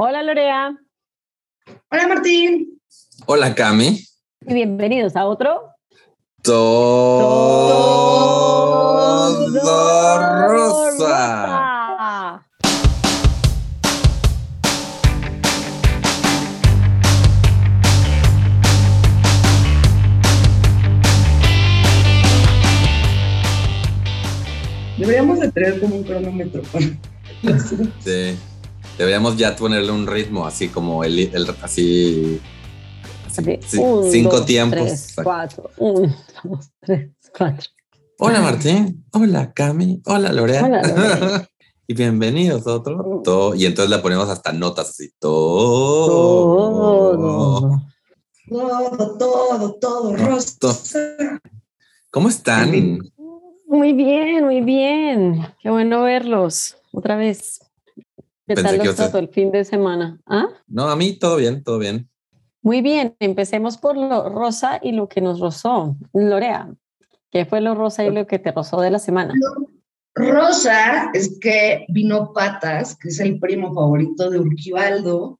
Hola 0.00 0.22
Lorea. 0.22 0.78
Hola 1.90 2.06
Martín. 2.06 2.80
Hola 3.26 3.52
Cami. 3.52 4.00
Y 4.42 4.54
bienvenidos 4.54 5.16
a 5.16 5.26
otro. 5.26 5.72
Todo, 6.40 7.18
rosa. 10.46 12.44
Deberíamos 24.96 25.40
de 25.40 25.50
tener 25.50 25.80
como 25.80 25.96
un 25.96 26.04
cronómetro. 26.04 26.62
Sí. 27.98 28.38
Deberíamos 28.98 29.36
ya 29.36 29.54
ponerle 29.54 29.92
un 29.92 30.08
ritmo, 30.08 30.44
así 30.44 30.68
como 30.68 31.04
el, 31.04 31.20
el 31.32 31.46
así. 31.62 32.40
así, 33.24 33.58
sí, 33.64 33.78
Un, 33.78 34.10
cinco 34.10 34.38
dos, 34.38 34.46
tiempos. 34.46 34.80
Tres, 34.80 35.12
cuatro. 35.22 35.70
Un, 35.76 36.12
dos, 36.42 36.70
tres, 36.80 37.10
cuatro. 37.36 37.70
Hola 38.18 38.40
Martín. 38.40 39.04
Hola 39.12 39.52
Cami. 39.52 40.02
Hola 40.04 40.32
Lorea. 40.32 40.64
Hola, 40.64 40.82
Lorea. 40.82 41.48
y 41.86 41.94
bienvenidos 41.94 42.66
a 42.66 42.74
otro. 42.74 43.22
Todo, 43.22 43.54
y 43.54 43.66
entonces 43.66 43.88
la 43.88 44.02
ponemos 44.02 44.28
hasta 44.28 44.52
notas 44.52 44.90
así. 44.90 45.12
Todo. 45.20 46.56
Todo. 47.12 47.82
Todo, 48.48 49.16
todo, 49.16 49.74
todo, 49.74 50.16
rosa. 50.16 50.76
¿Cómo 52.10 52.28
están? 52.28 52.98
Muy 53.68 53.92
bien, 53.92 54.44
muy 54.44 54.60
bien. 54.60 55.46
Qué 55.62 55.70
bueno 55.70 56.02
verlos 56.02 56.76
otra 56.90 57.14
vez. 57.14 57.60
¿Qué 58.48 58.54
Pensé 58.54 58.62
tal 58.62 58.72
que 58.72 58.78
los 58.78 58.84
ibas 58.86 59.00
a- 59.00 59.02
trató 59.04 59.18
el 59.18 59.28
fin 59.28 59.52
de 59.52 59.62
semana? 59.62 60.18
¿Ah? 60.24 60.46
No, 60.66 60.88
a 60.88 60.96
mí 60.96 61.18
todo 61.18 61.36
bien, 61.36 61.62
todo 61.62 61.78
bien. 61.78 62.08
Muy 62.62 62.80
bien, 62.80 63.14
empecemos 63.20 63.76
por 63.76 63.94
lo 63.98 64.30
rosa 64.30 64.80
y 64.82 64.92
lo 64.92 65.06
que 65.06 65.20
nos 65.20 65.38
rozó. 65.38 65.96
Lorea, 66.14 66.74
¿qué 67.30 67.44
fue 67.44 67.60
lo 67.60 67.74
rosa 67.74 68.06
y 68.06 68.10
lo 68.10 68.26
que 68.26 68.38
te 68.38 68.50
rozó 68.50 68.80
de 68.80 68.90
la 68.90 68.98
semana? 68.98 69.34
Rosa 70.14 71.10
es 71.12 71.38
que 71.38 71.84
vino 71.88 72.32
Patas, 72.32 72.96
que 72.96 73.08
es 73.08 73.20
el 73.20 73.38
primo 73.38 73.74
favorito 73.74 74.30
de 74.30 74.38
Urquivaldo, 74.40 75.38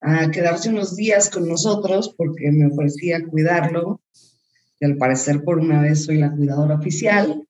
a 0.00 0.30
quedarse 0.30 0.68
unos 0.70 0.94
días 0.96 1.30
con 1.30 1.48
nosotros 1.48 2.14
porque 2.16 2.50
me 2.52 2.66
ofrecía 2.72 3.26
cuidarlo. 3.26 4.00
Y 4.78 4.84
al 4.84 4.96
parecer 4.96 5.42
por 5.42 5.58
una 5.58 5.82
vez 5.82 6.04
soy 6.04 6.18
la 6.18 6.30
cuidadora 6.30 6.76
oficial. 6.76 7.46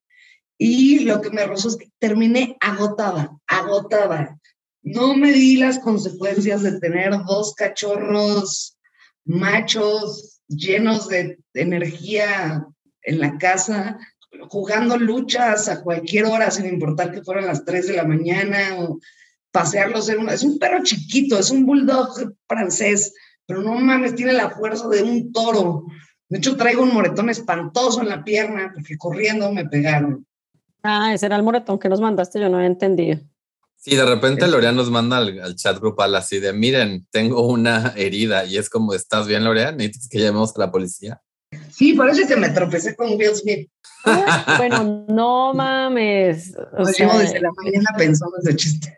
Y 0.57 1.01
lo 1.01 1.21
que 1.21 1.31
me 1.31 1.45
rozó 1.47 1.69
es 1.69 1.77
que 1.77 1.91
terminé 1.99 2.57
agotada, 2.61 3.37
agotada. 3.47 4.39
No 4.85 5.17
me 5.17 5.33
di 5.33 5.57
las 5.57 5.79
consecuencias 5.79 6.63
de 6.63 6.79
tener 6.79 7.11
dos 7.27 7.55
cachorros 7.55 8.77
machos 9.25 10.41
llenos 10.47 11.09
de 11.09 11.39
energía 11.55 12.67
en 13.03 13.19
la 13.19 13.39
casa, 13.39 13.99
jugando 14.51 14.99
luchas 14.99 15.71
a 15.71 15.83
cualquier 15.83 16.27
hora, 16.27 16.51
sin 16.51 16.67
importar 16.67 17.13
que 17.13 17.23
fueran 17.23 17.47
las 17.47 17.65
3 17.65 17.89
de 17.89 17.97
la 17.97 18.05
mañana, 18.05 18.77
o 18.79 18.99
pasearlos 19.51 20.11
en 20.11 20.19
una... 20.19 20.35
Es 20.35 20.43
un 20.43 20.59
perro 20.59 20.83
chiquito, 20.83 21.39
es 21.39 21.51
un 21.51 21.65
bulldog 21.65 22.35
francés, 22.47 23.15
pero 23.47 23.63
no 23.63 23.75
mames, 23.77 24.15
tiene 24.15 24.35
la 24.35 24.51
fuerza 24.51 24.87
de 24.89 25.03
un 25.03 25.33
toro. 25.33 25.85
De 26.29 26.39
hecho, 26.39 26.57
traigo 26.57 26.83
un 26.83 26.93
moretón 26.93 27.31
espantoso 27.31 28.03
en 28.03 28.11
la 28.11 28.23
pierna 28.23 28.71
porque 28.75 28.99
corriendo 28.99 29.51
me 29.51 29.67
pegaron. 29.67 30.27
Ah, 30.83 31.15
ese 31.15 31.25
era 31.25 31.37
el 31.37 31.43
moretón 31.43 31.79
que 31.79 31.89
nos 31.89 32.03
mandaste, 32.03 32.39
yo 32.39 32.51
no 32.51 32.57
había 32.57 32.67
entendido. 32.67 33.21
Sí, 33.85 33.97
de 33.97 34.07
repente 34.07 34.47
Lorea 34.47 34.73
nos 34.73 34.91
manda 34.91 35.19
al, 35.19 35.39
al 35.41 35.57
chat 35.57 35.79
grupal 35.79 36.15
así 36.15 36.41
de, 36.41 36.55
miren, 36.55 37.07
tengo 37.11 37.47
una 37.47 37.93
herida 37.97 38.47
y 38.47 38.57
es 38.57 38.71
como, 38.71 38.95
¿estás 38.95 39.27
bien 39.27 39.45
Lorea? 39.45 39.73
¿Necesitas 39.73 40.09
que 40.09 40.21
llamemos 40.21 40.57
a 40.57 40.61
la 40.61 40.73
policía? 40.73 41.21
Sí, 41.71 41.93
parece 41.93 42.27
que 42.27 42.35
me 42.35 42.49
tropecé 42.49 42.97
con 42.97 43.09
Will 43.11 43.35
Smith. 43.35 43.69
Bueno, 44.57 45.05
no 45.07 45.53
mames. 45.53 46.57
O 46.73 46.79
Lo 46.79 46.87
sea, 46.87 47.09
llevo 47.09 47.19
desde 47.19 47.43
la 47.43 47.51
mañana 47.63 47.91
pensando 47.99 48.35
ese 48.43 48.57
chiste. 48.57 48.97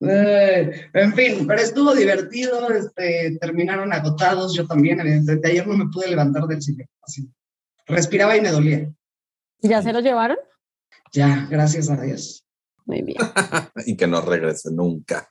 En 0.00 1.14
fin, 1.14 1.46
pero 1.46 1.60
estuvo 1.60 1.94
divertido, 1.94 2.68
este, 2.70 3.38
terminaron 3.40 3.92
agotados, 3.92 4.56
yo 4.56 4.66
también, 4.66 4.98
evidentemente, 4.98 5.50
ayer 5.50 5.68
no 5.68 5.76
me 5.76 5.86
pude 5.86 6.08
levantar 6.08 6.48
del 6.48 6.62
sillón, 6.62 6.88
así, 7.00 7.30
respiraba 7.86 8.36
y 8.36 8.40
me 8.40 8.50
dolía. 8.50 8.90
¿Ya 9.60 9.82
se 9.82 9.92
lo 9.92 10.00
llevaron? 10.00 10.36
Ya, 11.12 11.46
gracias 11.50 11.90
a 11.90 12.00
Dios. 12.00 12.44
Muy 12.86 13.02
bien. 13.02 13.18
y 13.86 13.96
que 13.96 14.06
no 14.06 14.20
regrese 14.20 14.70
nunca. 14.72 15.28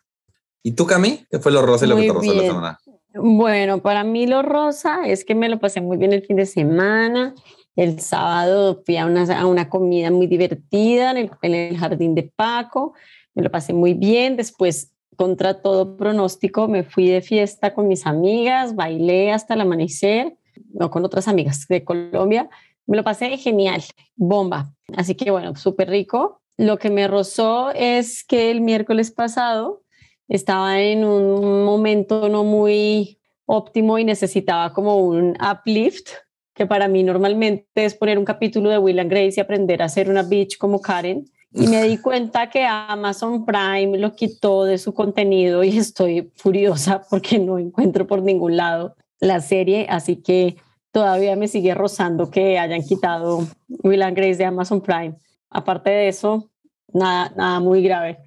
¿Y 0.64 0.74
tú, 0.74 0.86
Cami? 0.86 1.26
¿Qué 1.30 1.40
fue 1.40 1.52
lo 1.52 1.62
rosa 1.62 1.86
y 1.86 1.90
lo 1.90 1.96
que 1.96 2.08
te 2.08 2.14
rozó 2.14 2.34
la 2.34 2.42
semana? 2.42 2.80
Bueno, 3.14 3.82
para 3.82 4.04
mí 4.04 4.28
lo 4.28 4.42
rosa 4.42 5.08
es 5.08 5.26
que 5.26 5.34
me 5.34 5.50
lo 5.50 5.60
pasé 5.60 5.82
muy 5.82 5.98
bien 5.98 6.14
el 6.14 6.26
fin 6.26 6.36
de 6.36 6.46
semana. 6.46 7.34
El 7.76 8.00
sábado 8.00 8.82
fui 8.86 8.98
a 8.98 9.06
una, 9.06 9.24
a 9.24 9.46
una 9.46 9.70
comida 9.70 10.12
muy 10.12 10.28
divertida 10.28 11.12
en 11.12 11.18
el, 11.18 11.32
en 11.42 11.54
el 11.54 11.78
jardín 11.78 12.16
de 12.16 12.24
Paco. 12.36 12.94
Me 13.34 13.44
lo 13.44 13.52
pasé 13.52 13.74
muy 13.74 13.94
bien. 13.94 14.36
Después, 14.36 14.94
contra 15.16 15.62
todo 15.62 15.98
pronóstico, 15.98 16.68
me 16.68 16.84
fui 16.84 17.08
de 17.08 17.22
fiesta 17.22 17.74
con 17.74 17.88
mis 17.88 18.06
amigas, 18.06 18.76
bailé 18.76 19.32
hasta 19.32 19.54
el 19.54 19.62
amanecer, 19.62 20.38
no 20.74 20.90
con 20.90 21.06
otras 21.06 21.28
amigas 21.28 21.68
de 21.68 21.84
Colombia. 21.84 22.50
Me 22.86 22.98
lo 22.98 23.04
pasé 23.04 23.36
genial, 23.38 23.84
bomba. 24.16 24.74
Así 24.96 25.16
que 25.16 25.32
bueno, 25.32 25.56
súper 25.56 25.90
rico. 25.90 26.42
Lo 26.58 26.78
que 26.78 26.90
me 26.90 27.08
rozó 27.08 27.72
es 27.72 28.24
que 28.24 28.52
el 28.52 28.62
miércoles 28.62 29.12
pasado 29.12 29.84
estaba 30.28 30.82
en 30.82 31.04
un 31.04 31.64
momento 31.64 32.30
no 32.30 32.44
muy 32.44 33.20
óptimo 33.46 33.98
y 33.98 34.04
necesitaba 34.04 34.74
como 34.74 34.98
un 34.98 35.38
uplift, 35.40 36.10
que 36.54 36.66
para 36.66 36.88
mí 36.88 37.04
normalmente 37.04 37.68
es 37.76 37.94
poner 37.94 38.18
un 38.18 38.26
capítulo 38.26 38.70
de 38.70 38.78
Will 38.78 39.00
and 39.00 39.12
Grace 39.12 39.36
y 39.38 39.40
aprender 39.40 39.82
a 39.82 39.86
hacer 39.86 40.10
una 40.10 40.24
bitch 40.24 40.58
como 40.58 40.82
Karen. 40.82 41.26
Y 41.54 41.68
me 41.68 41.84
di 41.84 41.98
cuenta 42.02 42.50
que 42.50 42.66
Amazon 42.66 43.46
Prime 43.46 43.98
lo 43.98 44.16
quitó 44.16 44.64
de 44.66 44.78
su 44.78 44.94
contenido 44.94 45.64
y 45.64 45.78
estoy 45.78 46.32
furiosa 46.36 47.04
porque 47.10 47.40
no 47.40 47.60
encuentro 47.60 48.08
por 48.08 48.22
ningún 48.22 48.58
lado 48.58 48.96
la 49.20 49.40
serie, 49.42 49.88
así 49.90 50.18
que 50.18 50.58
todavía 50.98 51.36
me 51.36 51.48
sigue 51.48 51.76
rozando 51.76 52.32
que 52.32 52.58
hayan 52.58 52.82
quitado 52.82 53.48
Will 53.84 54.02
and 54.02 54.18
Grace 54.18 54.38
de 54.38 54.46
Amazon 54.46 54.82
Prime. 54.82 55.16
Aparte 55.48 55.92
de 55.92 56.08
eso, 56.08 56.50
nada, 56.92 57.32
nada 57.36 57.60
muy 57.60 57.84
grave. 57.84 58.18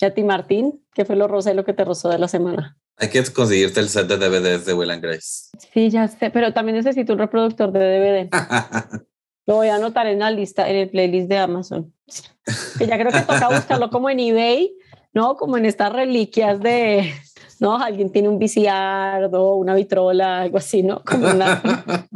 ¿Y 0.00 0.04
a 0.04 0.14
ti, 0.14 0.22
Martín? 0.22 0.80
¿Qué 0.94 1.04
fue 1.04 1.16
lo 1.16 1.26
rosa 1.26 1.50
y 1.50 1.54
lo 1.54 1.64
que 1.64 1.72
te 1.72 1.84
rozó 1.84 2.08
de 2.08 2.20
la 2.20 2.28
semana? 2.28 2.78
Hay 2.98 3.08
que 3.08 3.20
conseguirte 3.32 3.80
el 3.80 3.88
set 3.88 4.06
de 4.06 4.16
DVDs 4.16 4.64
de 4.64 4.74
Will 4.74 4.92
and 4.92 5.02
Grace. 5.02 5.50
Sí, 5.74 5.90
ya 5.90 6.06
sé, 6.06 6.30
pero 6.30 6.52
también 6.52 6.76
necesito 6.76 7.14
un 7.14 7.18
reproductor 7.18 7.72
de 7.72 7.80
DVD. 7.80 8.28
Lo 9.46 9.56
voy 9.56 9.66
a 9.66 9.74
anotar 9.74 10.06
en 10.06 10.20
la 10.20 10.30
lista, 10.30 10.70
en 10.70 10.76
el 10.76 10.88
playlist 10.88 11.28
de 11.28 11.36
Amazon. 11.36 11.92
Que 12.78 12.86
ya 12.86 12.96
creo 12.96 13.10
que 13.10 13.22
toca 13.22 13.48
buscarlo 13.48 13.90
como 13.90 14.08
en 14.08 14.20
eBay, 14.20 14.72
¿no? 15.12 15.34
Como 15.34 15.56
en 15.56 15.66
estas 15.66 15.92
reliquias 15.92 16.60
de, 16.60 17.12
¿no? 17.60 17.76
Alguien 17.78 18.10
tiene 18.10 18.28
un 18.28 18.38
VCR 18.38 19.28
o 19.32 19.56
una 19.56 19.74
vitrola, 19.74 20.40
algo 20.42 20.58
así, 20.58 20.82
¿no? 20.82 21.02
Como 21.04 21.28
una... 21.28 21.62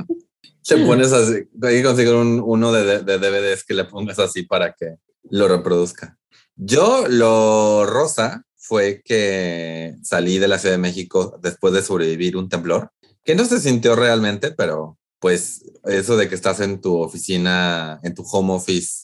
Te 0.66 0.78
pones 0.78 1.12
así, 1.12 1.34
hay 1.62 1.76
que 1.76 1.82
conseguir 1.82 2.14
un- 2.14 2.42
uno 2.44 2.72
de, 2.72 3.02
de 3.02 3.18
DVDs 3.18 3.64
que 3.64 3.74
le 3.74 3.84
pongas 3.84 4.18
así 4.18 4.44
para 4.44 4.72
que 4.72 4.96
lo 5.24 5.46
reproduzca. 5.46 6.16
Yo 6.56 7.04
lo 7.08 7.84
rosa 7.84 8.44
fue 8.56 9.02
que 9.04 9.94
salí 10.02 10.38
de 10.38 10.48
la 10.48 10.58
Ciudad 10.58 10.74
de 10.76 10.80
México 10.80 11.38
después 11.42 11.74
de 11.74 11.82
sobrevivir 11.82 12.36
un 12.38 12.48
temblor, 12.48 12.90
que 13.24 13.34
no 13.34 13.44
se 13.44 13.60
sintió 13.60 13.94
realmente, 13.94 14.52
pero 14.52 14.96
pues 15.18 15.64
eso 15.84 16.16
de 16.16 16.28
que 16.30 16.34
estás 16.34 16.60
en 16.60 16.80
tu 16.80 16.96
oficina, 16.98 18.00
en 18.02 18.14
tu 18.14 18.22
home 18.30 18.54
office, 18.54 19.03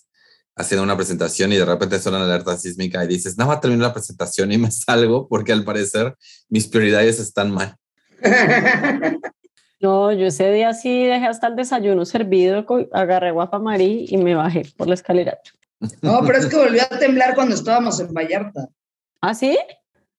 haciendo 0.61 0.85
una 0.85 0.97
presentación 0.97 1.53
y 1.53 1.57
de 1.57 1.65
repente 1.65 1.99
suena 1.99 2.19
una 2.19 2.27
alerta 2.27 2.57
sísmica 2.57 3.03
y 3.05 3.09
dices, 3.09 3.37
nada 3.37 3.51
más 3.51 3.61
termino 3.61 3.83
la 3.83 3.93
presentación 3.93 4.53
y 4.53 4.59
me 4.59 4.71
salgo 4.71 5.29
porque 5.29 5.53
al 5.53 5.65
parecer 5.65 6.15
mis 6.49 6.69
prioridades 6.69 7.19
están 7.19 7.51
mal. 7.51 7.77
No, 9.83 10.13
yo 10.13 10.27
ese 10.27 10.53
día 10.53 10.75
sí 10.75 11.07
dejé 11.07 11.27
hasta 11.27 11.47
el 11.47 11.57
desayuno 11.57 12.05
servido, 12.05 12.67
agarré 12.93 13.31
guapamarí 13.31 14.05
y 14.09 14.19
me 14.19 14.35
bajé 14.35 14.71
por 14.77 14.89
la 14.89 14.95
escalera. 14.95 15.39
No, 16.03 16.21
pero 16.27 16.37
es 16.37 16.47
que 16.47 16.57
volvió 16.57 16.83
a 16.83 16.99
temblar 16.99 17.35
cuando 17.35 17.55
estábamos 17.55 17.99
en 17.99 18.13
Vallarta. 18.13 18.69
¿Ah, 19.23 19.33
sí? 19.33 19.57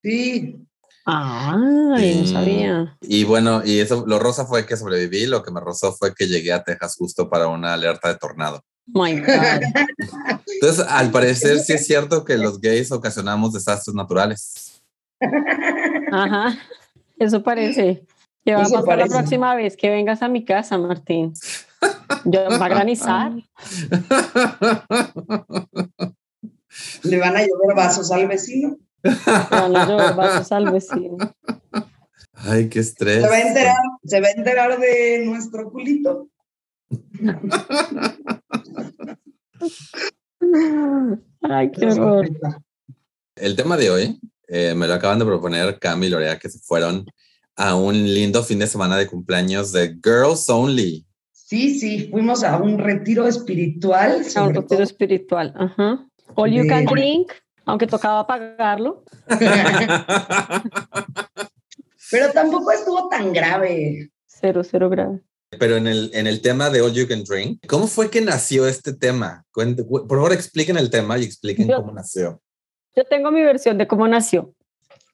Sí, 0.02 0.66
Ay, 1.06 2.22
no 2.22 2.28
sabía. 2.28 2.98
Y 3.02 3.24
bueno, 3.24 3.64
y 3.66 3.80
eso, 3.80 4.04
lo 4.06 4.20
rosa 4.20 4.46
fue 4.46 4.66
que 4.66 4.78
sobreviví, 4.78 5.26
lo 5.26 5.42
que 5.42 5.52
me 5.52 5.60
rozó 5.60 5.94
fue 5.94 6.14
que 6.14 6.28
llegué 6.28 6.54
a 6.54 6.64
Texas 6.64 6.96
justo 6.96 7.30
para 7.30 7.48
una 7.48 7.74
alerta 7.74 8.10
de 8.10 8.18
tornado. 8.18 8.64
My 8.88 9.20
God. 9.20 9.62
Entonces, 10.48 10.86
al 10.88 11.12
parecer 11.12 11.60
sí 11.60 11.74
es 11.74 11.86
cierto 11.86 12.26
que 12.26 12.38
los 12.38 12.60
gays 12.60 12.92
ocasionamos 12.92 13.54
desastres 13.54 13.96
naturales. 13.96 14.82
Ajá, 16.12 16.58
eso 17.18 17.44
parece. 17.44 18.06
¿Qué 18.44 18.56
va 18.56 18.62
a 18.62 18.64
pasar 18.64 18.86
parece. 18.86 19.10
la 19.10 19.16
próxima 19.20 19.56
vez 19.56 19.78
que 19.78 19.90
vengas 19.90 20.22
a 20.24 20.28
mi 20.28 20.44
casa, 20.44 20.78
Martín? 20.78 21.34
Yo, 22.26 22.50
va 22.60 22.66
a 22.66 22.70
granizar. 22.70 23.32
le 27.04 27.18
van 27.18 27.38
a 27.38 27.42
llover 27.42 27.76
vasos 27.76 28.12
al 28.12 28.28
vecino. 28.28 28.78
Van 29.04 29.76
a 29.76 29.86
llover 29.86 30.16
vasos 30.16 30.52
al 30.52 30.72
vecino. 30.72 31.18
Ay, 32.34 32.70
qué 32.70 32.80
estrés. 32.80 33.22
Se 33.22 33.30
va 33.30 33.36
a 33.36 33.42
enterar, 33.42 33.76
se 34.04 34.22
va 34.22 34.28
a 34.28 34.32
enterar 34.32 34.80
de 34.80 35.24
nuestro 35.26 35.72
culito. 35.72 36.31
Ay, 41.42 41.72
qué 41.72 41.86
horror. 41.88 42.30
El 43.36 43.56
tema 43.56 43.78
de 43.78 43.90
hoy 43.90 44.20
eh, 44.48 44.74
me 44.76 44.88
lo 44.88 44.94
acaban 44.94 45.20
de 45.20 45.26
proponer 45.26 45.80
Cami 45.80 46.08
y 46.08 46.10
Lorea 46.10 46.38
que 46.38 46.50
se 46.50 46.60
fueron 46.60 47.06
a 47.56 47.76
un 47.76 47.94
lindo 48.14 48.44
fin 48.44 48.60
de 48.60 48.68
semana 48.68 48.98
de 48.98 49.08
cumpleaños 49.08 49.72
de 49.72 49.98
Girls 50.04 50.50
Only. 50.50 51.06
Sí, 51.32 51.80
sí, 51.80 52.10
fuimos 52.10 52.44
a 52.44 52.58
un 52.58 52.78
retiro 52.80 53.28
espiritual. 53.28 54.24
A 54.36 54.44
un 54.44 54.50
retiro 54.54 54.66
todo. 54.68 54.84
espiritual. 54.84 55.54
Ajá. 55.58 56.06
All 56.36 56.52
you 56.52 56.66
can 56.68 56.86
De- 56.86 56.92
drink, 56.92 57.32
aunque 57.66 57.88
tocaba 57.88 58.26
pagarlo. 58.26 59.04
Pero 62.12 62.32
tampoco 62.34 62.72
estuvo 62.72 63.10
tan 63.10 63.32
grave. 63.34 64.12
Cero, 64.28 64.64
cero 64.64 64.90
grave. 64.90 65.22
Pero 65.60 65.76
en 65.76 65.88
el, 65.88 66.12
en 66.14 66.28
el 66.28 66.42
tema 66.42 66.70
de 66.70 66.82
All 66.82 66.94
You 66.94 67.08
Can 67.08 67.24
Drink, 67.24 67.66
¿cómo 67.68 67.88
fue 67.88 68.10
que 68.10 68.22
nació 68.22 68.68
este 68.68 68.94
tema? 68.94 69.46
Por 69.54 70.08
favor, 70.08 70.34
expliquen 70.34 70.78
el 70.78 70.90
tema 70.90 71.18
y 71.18 71.24
expliquen 71.24 71.68
Yo- 71.68 71.78
cómo 71.78 71.92
nació. 71.92 72.42
Yo 72.96 73.04
tengo 73.06 73.32
mi 73.32 73.42
versión 73.42 73.78
de 73.78 73.88
cómo 73.88 74.08
nació. 74.08 74.54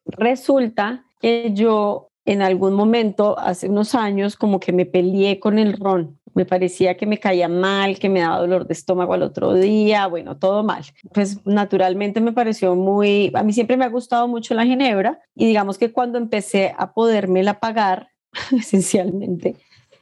Resulta 0.05 1.05
que 1.19 1.51
yo 1.53 2.09
en 2.27 2.41
algún 2.41 2.73
momento, 2.73 3.39
hace 3.39 3.69
unos 3.69 3.95
años, 3.95 4.35
como 4.35 4.59
que 4.59 4.73
me 4.73 4.85
peleé 4.85 5.39
con 5.39 5.57
el 5.57 5.77
ron. 5.77 6.19
Me 6.33 6.45
parecía 6.45 6.97
que 6.97 7.05
me 7.05 7.19
caía 7.19 7.47
mal, 7.47 7.97
que 7.99 8.09
me 8.09 8.19
daba 8.19 8.39
dolor 8.39 8.67
de 8.67 8.73
estómago 8.73 9.13
al 9.13 9.23
otro 9.23 9.53
día, 9.53 10.07
bueno, 10.07 10.37
todo 10.37 10.61
mal. 10.61 10.83
Pues 11.13 11.45
naturalmente 11.45 12.19
me 12.19 12.33
pareció 12.33 12.75
muy, 12.75 13.31
a 13.33 13.43
mí 13.43 13.53
siempre 13.53 13.77
me 13.77 13.85
ha 13.85 13.89
gustado 13.89 14.27
mucho 14.27 14.53
la 14.55 14.65
ginebra 14.65 15.19
y 15.35 15.47
digamos 15.47 15.77
que 15.77 15.93
cuando 15.93 16.17
empecé 16.17 16.75
a 16.77 16.93
podérmela 16.93 17.59
pagar, 17.61 18.09
esencialmente, 18.51 19.55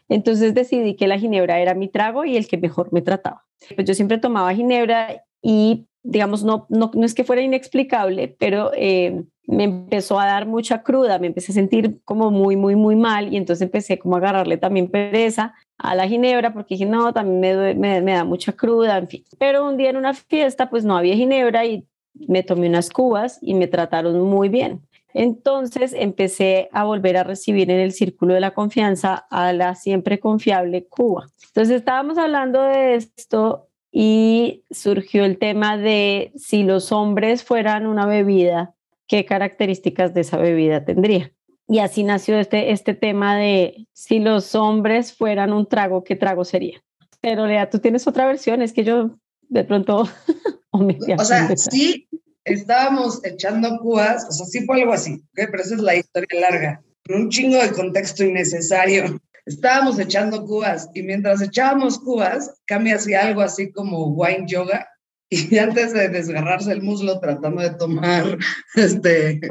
entonces 0.10 0.54
decidí 0.54 0.96
que 0.96 1.08
la 1.08 1.20
ginebra 1.20 1.60
era 1.60 1.74
mi 1.74 1.88
trago 1.88 2.26
y 2.26 2.38
el 2.38 2.48
que 2.48 2.58
mejor 2.58 2.92
me 2.94 3.02
trataba. 3.02 3.46
Pues 3.76 3.88
yo 3.88 3.94
siempre 3.94 4.18
tomaba 4.18 4.54
ginebra 4.54 5.24
y 5.42 5.88
digamos, 6.04 6.44
no, 6.44 6.68
no, 6.70 6.92
no 6.94 7.06
es 7.06 7.16
que 7.16 7.24
fuera 7.24 7.42
inexplicable, 7.42 8.36
pero 8.40 8.72
eh, 8.76 9.24
me 9.48 9.64
empezó 9.64 10.20
a 10.20 10.28
dar 10.28 10.46
mucha 10.46 10.84
cruda, 10.84 11.18
me 11.18 11.28
empecé 11.28 11.52
a 11.52 11.56
sentir 11.56 12.00
como 12.06 12.30
muy, 12.30 12.56
muy, 12.56 12.76
muy 12.76 12.96
mal 12.96 13.34
y 13.34 13.38
entonces 13.38 13.64
empecé 13.64 13.98
como 13.98 14.16
a 14.16 14.20
agarrarle 14.20 14.58
también 14.58 14.90
pereza 14.90 15.56
a 15.78 15.96
la 15.96 16.08
ginebra 16.08 16.54
porque 16.54 16.76
dije, 16.76 16.86
no, 16.86 17.12
también 17.12 17.42
me, 17.42 17.74
me, 17.74 18.02
me 18.02 18.12
da 18.14 18.24
mucha 18.24 18.54
cruda, 18.54 18.98
en 18.98 19.08
fin. 19.08 19.24
Pero 19.40 19.68
un 19.68 19.78
día 19.78 19.90
en 19.90 19.98
una 19.98 20.14
fiesta, 20.14 20.70
pues 20.70 20.86
no 20.86 20.96
había 20.96 21.16
ginebra 21.16 21.66
y 21.66 21.88
me 22.28 22.44
tomé 22.44 22.70
unas 22.70 22.90
cubas 22.90 23.40
y 23.42 23.56
me 23.56 23.68
trataron 23.68 24.20
muy 24.22 24.50
bien. 24.50 24.82
Entonces 25.18 25.96
empecé 25.98 26.68
a 26.74 26.84
volver 26.84 27.16
a 27.16 27.24
recibir 27.24 27.72
en 27.72 27.80
el 27.80 27.94
círculo 27.94 28.34
de 28.34 28.42
la 28.42 28.54
confianza 28.54 29.26
a 29.30 29.54
la 29.54 29.74
siempre 29.74 30.20
confiable 30.20 30.88
Cuba. 30.88 31.28
Entonces 31.48 31.78
estábamos 31.78 32.18
hablando 32.18 32.62
de 32.62 32.96
esto 32.96 33.70
y 33.94 34.66
surgió 34.70 35.24
el 35.24 35.38
tema 35.38 35.78
de 35.78 36.34
si 36.36 36.64
los 36.64 36.92
hombres 36.92 37.46
fueran 37.46 37.88
una 37.88 38.06
bebida, 38.06 38.76
qué 39.08 39.24
características 39.24 40.14
de 40.14 40.20
esa 40.20 40.36
bebida 40.36 40.84
tendría. 40.84 41.32
Y 41.66 41.80
así 41.80 42.04
nació 42.04 42.38
este, 42.38 42.72
este 42.74 42.94
tema 42.94 43.38
de 43.38 43.88
si 43.94 44.20
los 44.20 44.54
hombres 44.54 45.14
fueran 45.14 45.54
un 45.54 45.66
trago, 45.66 46.04
¿qué 46.04 46.18
trago 46.18 46.44
sería? 46.44 46.84
Pero 47.22 47.48
Lea, 47.48 47.70
tú 47.70 47.80
tienes 47.80 48.06
otra 48.06 48.28
versión, 48.28 48.62
es 48.62 48.74
que 48.74 48.84
yo 48.84 49.12
de 49.48 49.64
pronto... 49.64 50.10
o 50.72 51.24
sea, 51.24 51.56
sí, 51.56 52.10
estábamos 52.46 53.20
echando 53.26 53.80
cubas, 53.80 54.26
o 54.30 54.32
sea, 54.32 54.46
sí 54.46 54.66
fue 54.66 54.82
algo 54.82 54.94
así, 54.94 55.16
¿ok? 55.16 55.50
pero 55.52 55.62
esa 55.62 55.76
es 55.76 55.82
la 55.82 55.96
historia 55.96 56.40
larga, 56.40 56.84
con 57.06 57.24
un 57.24 57.30
chingo 57.30 57.58
de 57.58 57.72
contexto 57.72 58.24
innecesario. 58.24 59.20
Estábamos 59.46 60.00
echando 60.00 60.44
cubas 60.44 60.90
y 60.96 61.04
mientras 61.04 61.40
echábamos 61.40 62.00
cubas, 62.00 62.52
Cami 62.66 62.92
hacía 62.92 63.28
algo 63.28 63.42
así 63.42 63.72
como 63.72 64.08
wine 64.08 64.46
yoga 64.48 64.88
y 65.30 65.58
antes 65.60 65.94
de 65.94 66.10
desgarrarse 66.10 66.72
el 66.72 66.82
muslo 66.82 67.20
tratando 67.20 67.62
de 67.62 67.72
tomar 67.72 68.38
este, 68.76 69.42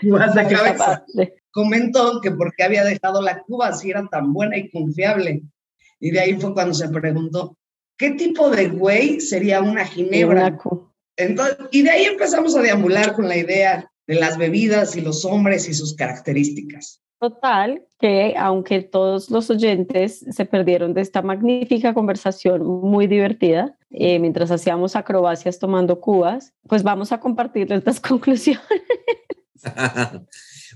cubas 0.00 0.34
de 0.34 0.46
cabeza, 0.46 1.04
comentó 1.50 2.20
que 2.22 2.30
por 2.30 2.54
qué 2.54 2.64
había 2.64 2.84
dejado 2.84 3.20
la 3.20 3.40
cuba 3.40 3.72
si 3.72 3.90
era 3.90 4.06
tan 4.10 4.32
buena 4.32 4.56
y 4.56 4.70
confiable. 4.70 5.42
Y 6.00 6.10
de 6.10 6.20
ahí 6.20 6.40
fue 6.40 6.54
cuando 6.54 6.74
se 6.74 6.88
preguntó, 6.88 7.56
¿qué 7.96 8.12
tipo 8.12 8.50
de 8.50 8.68
güey 8.68 9.20
sería 9.20 9.60
una 9.60 9.84
ginebra? 9.84 10.46
Una 10.46 10.91
Entonces, 11.16 11.56
y 11.70 11.82
de 11.82 11.90
ahí 11.90 12.04
empezamos 12.04 12.56
a 12.56 12.62
deambular 12.62 13.14
con 13.14 13.28
la 13.28 13.36
idea 13.36 13.90
de 14.06 14.14
las 14.14 14.38
bebidas 14.38 14.96
y 14.96 15.00
los 15.00 15.24
hombres 15.24 15.68
y 15.68 15.74
sus 15.74 15.94
características. 15.94 17.00
Total, 17.20 17.84
que 18.00 18.34
aunque 18.36 18.82
todos 18.82 19.30
los 19.30 19.48
oyentes 19.48 20.24
se 20.28 20.44
perdieron 20.44 20.92
de 20.92 21.02
esta 21.02 21.22
magnífica 21.22 21.94
conversación 21.94 22.66
muy 22.66 23.06
divertida, 23.06 23.78
eh, 23.90 24.18
mientras 24.18 24.50
hacíamos 24.50 24.96
acrobacias 24.96 25.60
tomando 25.60 26.00
cubas, 26.00 26.52
pues 26.66 26.82
vamos 26.82 27.12
a 27.12 27.20
compartirles 27.20 27.86
las 27.86 28.00
conclusiones. 28.00 28.62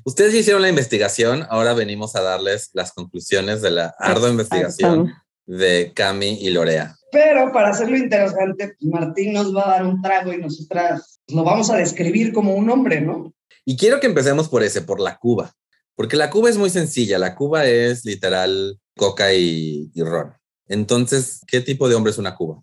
Ustedes 0.05 0.35
ya 0.35 0.38
hicieron 0.38 0.62
la 0.62 0.69
investigación, 0.69 1.44
ahora 1.50 1.75
venimos 1.75 2.15
a 2.15 2.23
darles 2.23 2.71
las 2.75 2.93
conclusiones 2.93 3.61
de 3.61 3.73
la 3.73 3.94
ardua 3.99 4.31
investigación 4.31 5.12
de 5.46 5.93
Cami 5.94 6.38
y 6.40 6.50
Lorea. 6.50 6.96
Pero 7.12 7.52
para 7.52 7.70
hacerlo 7.70 7.96
interesante, 7.96 8.75
pues, 8.78 8.90
Martín 8.93 9.32
nos 9.32 9.54
va 9.54 9.64
a 9.66 9.70
dar 9.78 9.87
un 9.87 10.02
trago 10.02 10.32
y 10.32 10.38
nosotras 10.38 11.20
lo 11.28 11.44
vamos 11.44 11.70
a 11.70 11.76
describir 11.76 12.32
como 12.32 12.54
un 12.54 12.69
hombre, 12.70 13.00
¿no? 13.00 13.32
Y 13.64 13.76
quiero 13.76 14.00
que 14.00 14.06
empecemos 14.06 14.48
por 14.48 14.62
ese, 14.62 14.82
por 14.82 15.00
la 15.00 15.16
Cuba, 15.16 15.52
porque 15.94 16.16
la 16.16 16.31
Cuba 16.31 16.50
es 16.50 16.58
muy 16.58 16.70
sencilla, 16.70 17.19
la 17.19 17.34
Cuba 17.34 17.64
es 17.64 18.04
literal 18.04 18.78
coca 18.96 19.32
y, 19.32 19.90
y 19.94 20.02
ron. 20.02 20.34
Entonces, 20.69 21.40
¿qué 21.46 21.60
tipo 21.60 21.88
de 21.88 21.94
hombre 21.94 22.10
es 22.10 22.19
una 22.19 22.34
Cuba? 22.34 22.60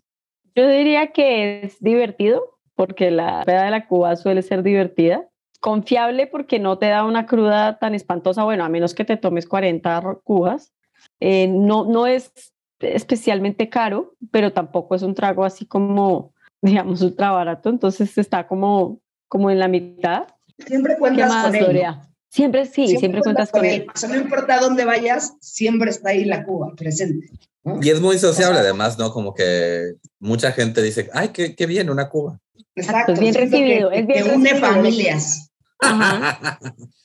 Yo 0.54 0.68
diría 0.68 1.08
que 1.12 1.62
es 1.64 1.76
divertido, 1.80 2.58
porque 2.76 3.10
la 3.10 3.42
peda 3.44 3.64
de 3.64 3.70
la 3.70 3.86
Cuba 3.88 4.14
suele 4.16 4.42
ser 4.42 4.62
divertida. 4.62 5.28
Confiable 5.60 6.26
porque 6.26 6.58
no 6.58 6.78
te 6.78 6.86
da 6.86 7.04
una 7.04 7.26
cruda 7.26 7.78
tan 7.78 7.94
espantosa, 7.94 8.44
bueno, 8.44 8.64
a 8.64 8.68
menos 8.68 8.94
que 8.94 9.04
te 9.04 9.16
tomes 9.16 9.46
40 9.46 10.00
ro- 10.00 10.20
cubas. 10.22 10.72
Eh, 11.20 11.48
no, 11.48 11.84
no 11.86 12.06
es 12.06 12.30
especialmente 12.84 13.68
caro, 13.68 14.14
pero 14.30 14.52
tampoco 14.52 14.94
es 14.94 15.02
un 15.02 15.14
trago 15.14 15.44
así 15.44 15.66
como, 15.66 16.32
digamos, 16.62 17.02
ultra 17.02 17.30
barato, 17.30 17.68
entonces 17.70 18.16
está 18.18 18.46
como, 18.46 19.00
como 19.28 19.50
en 19.50 19.58
la 19.58 19.68
mitad. 19.68 20.24
Siempre 20.66 20.94
¿Qué 20.94 20.98
cuentas 21.00 21.28
más, 21.28 21.46
con 21.46 21.54
él. 21.56 21.82
Siempre 22.30 22.66
sí, 22.66 22.96
siempre, 22.96 23.20
cuentas 23.22 23.50
con 23.50 23.64
él. 23.64 23.86
O 23.94 23.96
sea, 23.96 24.08
no 24.08 24.16
importa 24.16 24.58
dónde 24.58 24.84
vayas, 24.84 25.34
siempre 25.40 25.90
está 25.90 26.10
ahí 26.10 26.24
la 26.24 26.44
Cuba 26.44 26.72
presente. 26.76 27.28
¿no? 27.62 27.78
Y 27.80 27.90
es 27.90 28.00
muy 28.00 28.18
sociable, 28.18 28.54
O 28.58 28.60
sea- 28.60 28.64
además, 28.70 28.98
¿no? 28.98 29.12
Como 29.12 29.34
que 29.34 29.94
mucha 30.18 30.50
gente 30.52 30.82
dice, 30.82 31.08
ay, 31.14 31.28
qué, 31.28 31.54
qué 31.54 31.66
bien, 31.66 31.90
una 31.90 32.08
Cuba. 32.08 32.40
Exacto. 32.74 33.12
es 33.12 33.20
bien 33.20 33.34
siento 33.34 33.56
que- 33.56 33.62
recibido, 33.62 33.90
es 33.92 34.06
bien 34.06 34.24
que 34.24 34.30
une 34.30 34.50
recibido. 34.50 34.72
familias. 34.72 35.43
Ajá. 35.84 36.58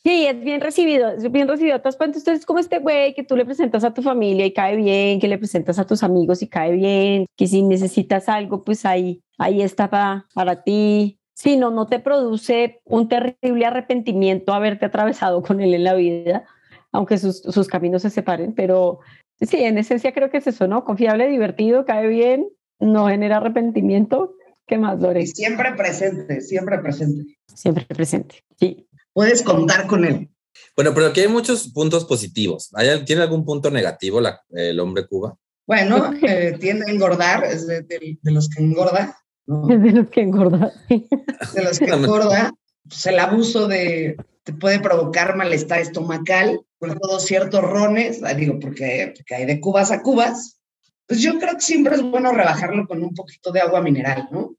Sí, 0.03 0.25
es 0.25 0.39
bien 0.43 0.61
recibido, 0.61 1.09
es 1.09 1.29
bien 1.31 1.47
recibido. 1.47 1.75
Entonces, 1.75 2.45
como 2.45 2.59
este 2.59 2.79
güey 2.79 3.13
que 3.13 3.23
tú 3.23 3.35
le 3.35 3.45
presentas 3.45 3.83
a 3.83 3.93
tu 3.93 4.01
familia 4.01 4.45
y 4.45 4.53
cae 4.53 4.75
bien, 4.77 5.19
que 5.19 5.27
le 5.27 5.37
presentas 5.37 5.77
a 5.77 5.85
tus 5.85 6.03
amigos 6.03 6.41
y 6.41 6.47
cae 6.47 6.71
bien, 6.71 7.25
que 7.35 7.47
si 7.47 7.61
necesitas 7.63 8.29
algo, 8.29 8.63
pues 8.63 8.85
ahí, 8.85 9.21
ahí 9.37 9.61
está 9.61 9.89
pa- 9.89 10.25
para 10.33 10.63
ti. 10.63 11.19
Si 11.33 11.57
no, 11.57 11.69
no 11.71 11.85
te 11.87 11.99
produce 11.99 12.81
un 12.85 13.07
terrible 13.09 13.65
arrepentimiento 13.65 14.53
haberte 14.53 14.85
atravesado 14.85 15.41
con 15.43 15.59
él 15.61 15.73
en 15.73 15.83
la 15.83 15.93
vida, 15.93 16.45
aunque 16.91 17.17
sus, 17.17 17.39
sus 17.41 17.67
caminos 17.67 18.01
se 18.01 18.09
separen, 18.09 18.53
pero 18.53 18.99
sí, 19.39 19.57
en 19.63 19.77
esencia 19.77 20.13
creo 20.13 20.29
que 20.29 20.37
es 20.37 20.47
eso, 20.47 20.67
¿no? 20.67 20.83
Confiable, 20.85 21.27
divertido, 21.29 21.85
cae 21.85 22.07
bien, 22.07 22.47
no 22.79 23.07
genera 23.07 23.37
arrepentimiento. 23.37 24.33
¿Qué 24.69 24.77
más, 24.77 24.99
Y 24.99 25.01
Lore? 25.01 25.25
siempre 25.25 25.73
presente, 25.73 26.41
siempre 26.41 26.77
presente. 26.77 27.37
Siempre 27.53 27.85
presente. 27.85 28.43
Sí. 28.59 28.87
Puedes 29.13 29.41
contar 29.41 29.87
con 29.87 30.05
él. 30.05 30.29
Bueno, 30.75 30.93
pero 30.93 31.07
aquí 31.07 31.21
hay 31.21 31.27
muchos 31.27 31.69
puntos 31.73 32.05
positivos. 32.05 32.69
¿Hay, 32.75 33.03
¿Tiene 33.03 33.23
algún 33.23 33.43
punto 33.43 33.71
negativo 33.71 34.21
la- 34.21 34.41
el 34.51 34.79
hombre 34.79 35.07
Cuba? 35.07 35.35
Bueno, 35.65 36.11
eh, 36.23 36.55
tiende 36.59 36.85
a 36.87 36.93
engordar, 36.93 37.43
es 37.45 37.65
de, 37.65 37.81
de- 37.81 38.19
de 38.21 38.31
los 38.31 38.47
que 38.47 38.61
engorda, 38.63 39.17
¿no? 39.47 39.67
Es 39.73 39.81
de 39.81 39.91
los 39.91 40.09
que 40.09 40.21
engordan. 40.21 40.71
de 40.87 41.63
los 41.63 41.79
que 41.79 41.85
engorda, 41.91 42.51
pues 42.87 43.05
el 43.07 43.17
abuso 43.19 43.67
de, 43.67 44.17
te 44.43 44.53
puede 44.53 44.79
provocar 44.79 45.35
malestar 45.35 45.79
estomacal, 45.79 46.61
por 46.77 46.97
todo 46.99 47.19
ciertos 47.19 47.61
rones, 47.61 48.21
ah, 48.23 48.33
digo, 48.35 48.59
porque, 48.59 49.13
porque 49.17 49.35
hay 49.35 49.45
de 49.45 49.59
cubas 49.59 49.91
a 49.91 50.01
cubas, 50.03 50.59
pues 51.07 51.21
yo 51.21 51.39
creo 51.39 51.55
que 51.55 51.61
siempre 51.61 51.95
es 51.95 52.01
bueno 52.03 52.31
rebajarlo 52.31 52.87
con 52.87 53.03
un 53.03 53.13
poquito 53.15 53.51
de 53.51 53.59
agua 53.61 53.81
mineral, 53.81 54.29
¿no? 54.31 54.55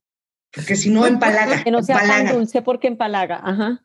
Porque 0.53 0.75
si 0.75 0.89
no 0.89 1.05
empalaga, 1.07 1.63
Que 1.63 1.71
no 1.71 1.81
sea 1.83 1.97
tan 1.97 2.05
empalaga. 2.05 2.33
dulce 2.33 2.61
porque 2.61 2.87
empalaga. 2.87 3.41
Ajá. 3.43 3.83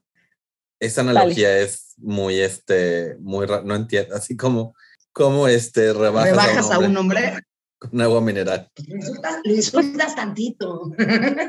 Esa 0.81 1.01
analogía 1.01 1.59
es 1.59 1.95
muy, 1.97 2.39
este, 2.41 3.17
muy, 3.21 3.47
no 3.65 3.75
entiendo, 3.75 4.15
así 4.15 4.37
como, 4.37 4.75
como 5.13 5.49
este, 5.49 5.93
rebajas, 5.95 6.31
Rebajas 6.31 6.71
a 6.71 6.79
un 6.79 6.97
hombre. 6.97 7.19
hombre, 7.21 7.43
con 7.79 8.01
agua 8.03 8.21
mineral. 8.21 8.69
Pues 8.75 8.89
lo 8.89 8.95
disfrutas, 8.97 9.37
lo 9.45 9.53
disfrutas 9.55 10.15
tantito. 10.15 10.93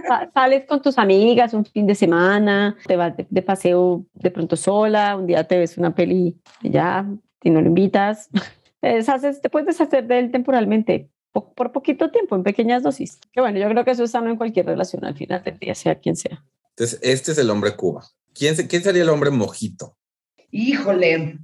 Sa- 0.07 0.29
Sales 0.33 0.65
con 0.65 0.81
tus 0.81 0.97
amigas 0.97 1.53
un 1.53 1.65
fin 1.65 1.85
de 1.87 1.95
semana, 1.95 2.77
te 2.85 2.95
vas 2.95 3.17
de, 3.17 3.27
de 3.29 3.41
paseo 3.41 4.05
de 4.13 4.31
pronto 4.31 4.55
sola, 4.55 5.15
un 5.17 5.27
día 5.27 5.43
te 5.45 5.57
ves 5.57 5.77
una 5.77 5.93
peli 5.93 6.39
y 6.61 6.69
ya, 6.71 7.05
si 7.43 7.49
no 7.49 7.61
lo 7.61 7.67
invitas, 7.67 8.29
te, 8.81 8.87
deshaces, 8.89 9.41
te 9.41 9.49
puedes 9.49 9.67
deshacer 9.67 10.07
de 10.07 10.19
él 10.19 10.31
temporalmente, 10.31 11.09
po- 11.41 11.53
por 11.53 11.71
poquito 11.71 12.09
tiempo, 12.11 12.35
en 12.35 12.43
pequeñas 12.43 12.83
dosis. 12.83 13.19
Que 13.31 13.41
bueno, 13.41 13.59
yo 13.59 13.67
creo 13.69 13.83
que 13.85 13.91
eso 13.91 14.03
es 14.03 14.11
sano 14.11 14.29
en 14.29 14.37
cualquier 14.37 14.65
relación 14.65 15.05
al 15.05 15.15
final 15.15 15.43
del 15.43 15.57
día, 15.59 15.75
sea 15.75 15.95
quien 15.99 16.15
sea. 16.15 16.43
Entonces, 16.69 16.99
este 17.01 17.31
es 17.31 17.37
el 17.37 17.49
hombre 17.49 17.75
Cuba. 17.75 18.05
¿Quién, 18.33 18.55
se- 18.55 18.67
quién 18.67 18.83
sería 18.83 19.03
el 19.03 19.09
hombre 19.09 19.29
mojito? 19.31 19.97
Híjole, 20.51 21.37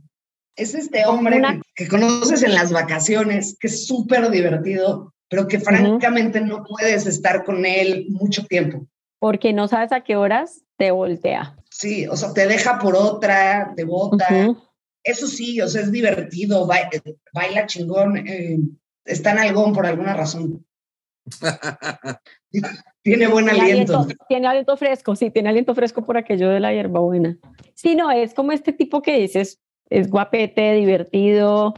es 0.56 0.76
este 0.76 1.06
hombre 1.06 1.38
Una- 1.38 1.56
que, 1.56 1.62
que 1.84 1.88
conoces 1.88 2.44
en 2.44 2.54
las 2.54 2.72
vacaciones, 2.72 3.58
que 3.60 3.68
es 3.68 3.86
súper 3.88 4.30
divertido, 4.30 5.14
pero 5.30 5.48
que 5.48 5.60
francamente 5.60 6.42
no 6.42 6.64
puedes 6.64 7.06
estar 7.08 7.44
con 7.44 7.66
él 7.66 8.08
mucho 8.10 8.46
tiempo. 8.46 8.88
Porque 9.20 9.54
no 9.54 9.68
sabes 9.68 9.92
a 9.92 10.02
qué 10.02 10.16
horas 10.16 10.62
te 10.78 10.92
voltea. 10.92 11.56
Sí, 11.72 12.08
o 12.08 12.16
sea, 12.16 12.34
te 12.34 12.46
deja 12.48 12.78
por 12.80 12.96
otra, 12.96 13.74
te 13.76 13.84
bota. 13.84 14.28
Ujú. 14.30 14.58
Eso 15.04 15.28
sí, 15.28 15.60
o 15.60 15.68
sea, 15.68 15.82
es 15.82 15.92
divertido, 15.92 16.66
ba- 16.68 16.90
baila 17.34 17.66
chingón, 17.66 18.18
eh, 18.28 18.58
está 19.05 19.31
en 19.31 19.39
algón 19.39 19.74
por 19.74 19.86
alguna 19.86 20.13
razón. 20.13 20.65
Tiene 23.01 23.27
buen 23.27 23.45
Tiene 23.45 23.62
aliento. 23.62 24.07
Tiene 24.27 24.48
aliento 24.48 24.77
fresco, 24.77 25.15
sí, 25.15 25.29
tiene 25.29 25.50
aliento 25.50 25.75
fresco 25.75 26.05
por 26.05 26.17
aquello 26.17 26.50
de 26.50 26.60
la 26.60 26.74
hierbabuena. 26.74 27.38
Sí, 27.74 27.95
no, 27.95 28.12
es 28.12 28.33
como 28.33 28.51
este 28.51 28.74
tipo 28.74 29.01
que 29.01 29.19
dices, 29.19 29.60
es 29.89 30.10
guapete, 30.10 30.74
divertido, 30.74 31.74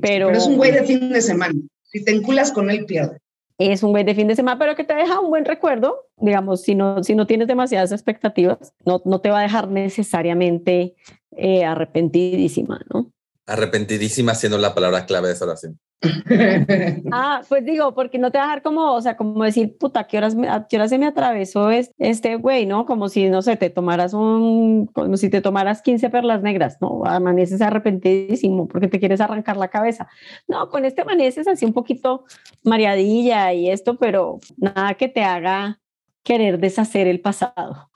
pero, 0.00 0.28
Pero 0.28 0.30
es 0.30 0.46
un 0.46 0.56
güey 0.56 0.72
de 0.72 0.84
fin 0.84 1.10
de 1.10 1.20
semana. 1.20 1.54
Si 1.82 2.04
te 2.04 2.12
enculas 2.12 2.52
con 2.52 2.70
él, 2.70 2.84
pierde. 2.86 3.18
es 3.58 3.82
un 3.82 3.90
güey 3.90 4.04
de 4.04 4.14
fin 4.14 4.28
de 4.28 4.36
semana, 4.36 4.58
pero 4.58 4.74
que 4.74 4.84
te 4.84 4.94
deja 4.94 5.20
un 5.20 5.30
buen 5.30 5.44
recuerdo, 5.44 6.08
digamos, 6.16 6.62
si 6.62 6.74
no, 6.74 7.02
si 7.04 7.14
no 7.14 7.26
tienes 7.26 7.48
demasiadas 7.48 7.92
expectativas, 7.92 8.72
no, 8.84 9.02
no 9.04 9.20
te 9.20 9.30
va 9.30 9.40
a 9.40 9.42
dejar 9.42 9.68
necesariamente 9.68 10.94
eh, 11.36 11.64
arrepentidísima, 11.64 12.84
¿no? 12.92 13.12
Arrepentidísima 13.46 14.34
siendo 14.34 14.58
la 14.58 14.74
palabra 14.74 15.06
clave 15.06 15.28
de 15.28 15.34
esa 15.34 15.44
oración. 15.44 15.78
Ah, 17.12 17.42
pues 17.48 17.64
digo, 17.64 17.94
porque 17.94 18.18
no 18.18 18.30
te 18.30 18.38
va 18.38 18.44
a 18.44 18.46
dejar 18.48 18.62
como, 18.62 18.92
o 18.94 19.00
sea, 19.00 19.16
como 19.16 19.44
decir, 19.44 19.76
puta, 19.78 20.06
¿qué 20.06 20.18
horas, 20.18 20.34
me- 20.34 20.48
a 20.48 20.66
qué 20.68 20.76
horas 20.76 20.90
se 20.90 20.98
me 20.98 21.06
atravesó 21.06 21.70
es- 21.70 21.90
este 21.98 22.36
güey, 22.36 22.66
no? 22.66 22.86
Como 22.86 23.08
si, 23.08 23.28
no 23.28 23.42
sé, 23.42 23.56
te 23.56 23.70
tomaras 23.70 24.14
un, 24.14 24.86
como 24.86 25.16
si 25.16 25.28
te 25.30 25.40
tomaras 25.40 25.82
15 25.82 26.10
perlas 26.10 26.42
negras, 26.42 26.78
¿no? 26.80 27.04
Amaneces 27.04 27.60
arrepentidísimo 27.60 28.66
porque 28.68 28.88
te 28.88 28.98
quieres 28.98 29.20
arrancar 29.20 29.56
la 29.56 29.68
cabeza. 29.68 30.08
No, 30.48 30.68
con 30.68 30.84
este 30.84 31.02
amaneces 31.02 31.46
así 31.48 31.64
un 31.64 31.72
poquito 31.72 32.24
mareadilla 32.62 33.52
y 33.52 33.70
esto, 33.70 33.96
pero 33.96 34.38
nada 34.56 34.94
que 34.94 35.08
te 35.08 35.22
haga 35.22 35.80
querer 36.22 36.58
deshacer 36.58 37.06
el 37.06 37.20
pasado, 37.20 37.90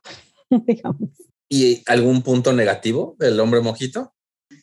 digamos. 0.51 1.11
¿Y 1.49 1.83
algún 1.87 2.23
punto 2.23 2.53
negativo 2.53 3.17
del 3.19 3.41
hombre 3.41 3.61
mojito? 3.61 4.13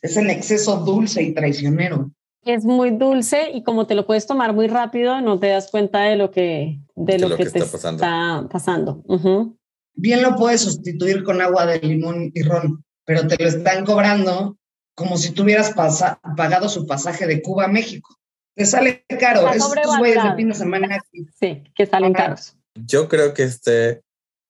es 0.02 0.18
en 0.18 0.30
exceso 0.30 0.78
dulce 0.78 1.24
y 1.24 1.34
traicionero. 1.34 2.12
Es 2.46 2.64
muy 2.64 2.92
dulce 2.92 3.50
y 3.52 3.64
como 3.64 3.88
te 3.88 3.96
lo 3.96 4.06
puedes 4.06 4.28
tomar 4.28 4.54
muy 4.54 4.68
rápido, 4.68 5.20
no 5.20 5.40
te 5.40 5.48
das 5.48 5.72
cuenta 5.72 6.02
de 6.04 6.16
lo 6.16 6.30
que, 6.30 6.80
de 6.96 7.18
lo, 7.18 7.36
que, 7.36 7.46
te 7.48 7.60
está 7.60 7.72
pasando. 7.72 8.04
está 8.04 8.48
pasando. 8.52 9.04
Ujú. 9.08 9.58
Bien 9.96 10.22
lo 10.22 10.36
puedes 10.36 10.62
sustituir 10.62 11.24
con 11.24 11.42
agua 11.42 11.66
de 11.66 11.80
limón 11.80 12.32
y 12.36 12.44
ron, 12.44 12.84
pero 13.04 13.28
te 13.28 13.42
lo 13.42 13.50
están 13.50 13.84
cobrando 13.84 14.58
como 14.94 15.18
si 15.18 15.32
tuvieras 15.32 15.74
pagado 15.74 16.70
su 16.70 16.86
pasaje 16.86 17.26
de 17.26 17.42
Cuba 17.42 17.66
a 17.66 17.68
México. 17.68 18.16
Te 18.56 18.66
sale 18.66 19.04
caro. 19.20 19.50
Estos 19.50 19.98
güeyes 19.98 20.24
de 20.24 20.36
fin 20.36 20.50
de 20.50 20.56
semana. 20.56 21.04
Sí, 21.40 21.64
que 21.76 21.86
salen 21.86 22.16
Ajá. 22.16 22.26
caros. 22.26 22.56
Yo 22.76 23.10
creo 23.10 23.34
que 23.34 23.44
este 23.44 24.04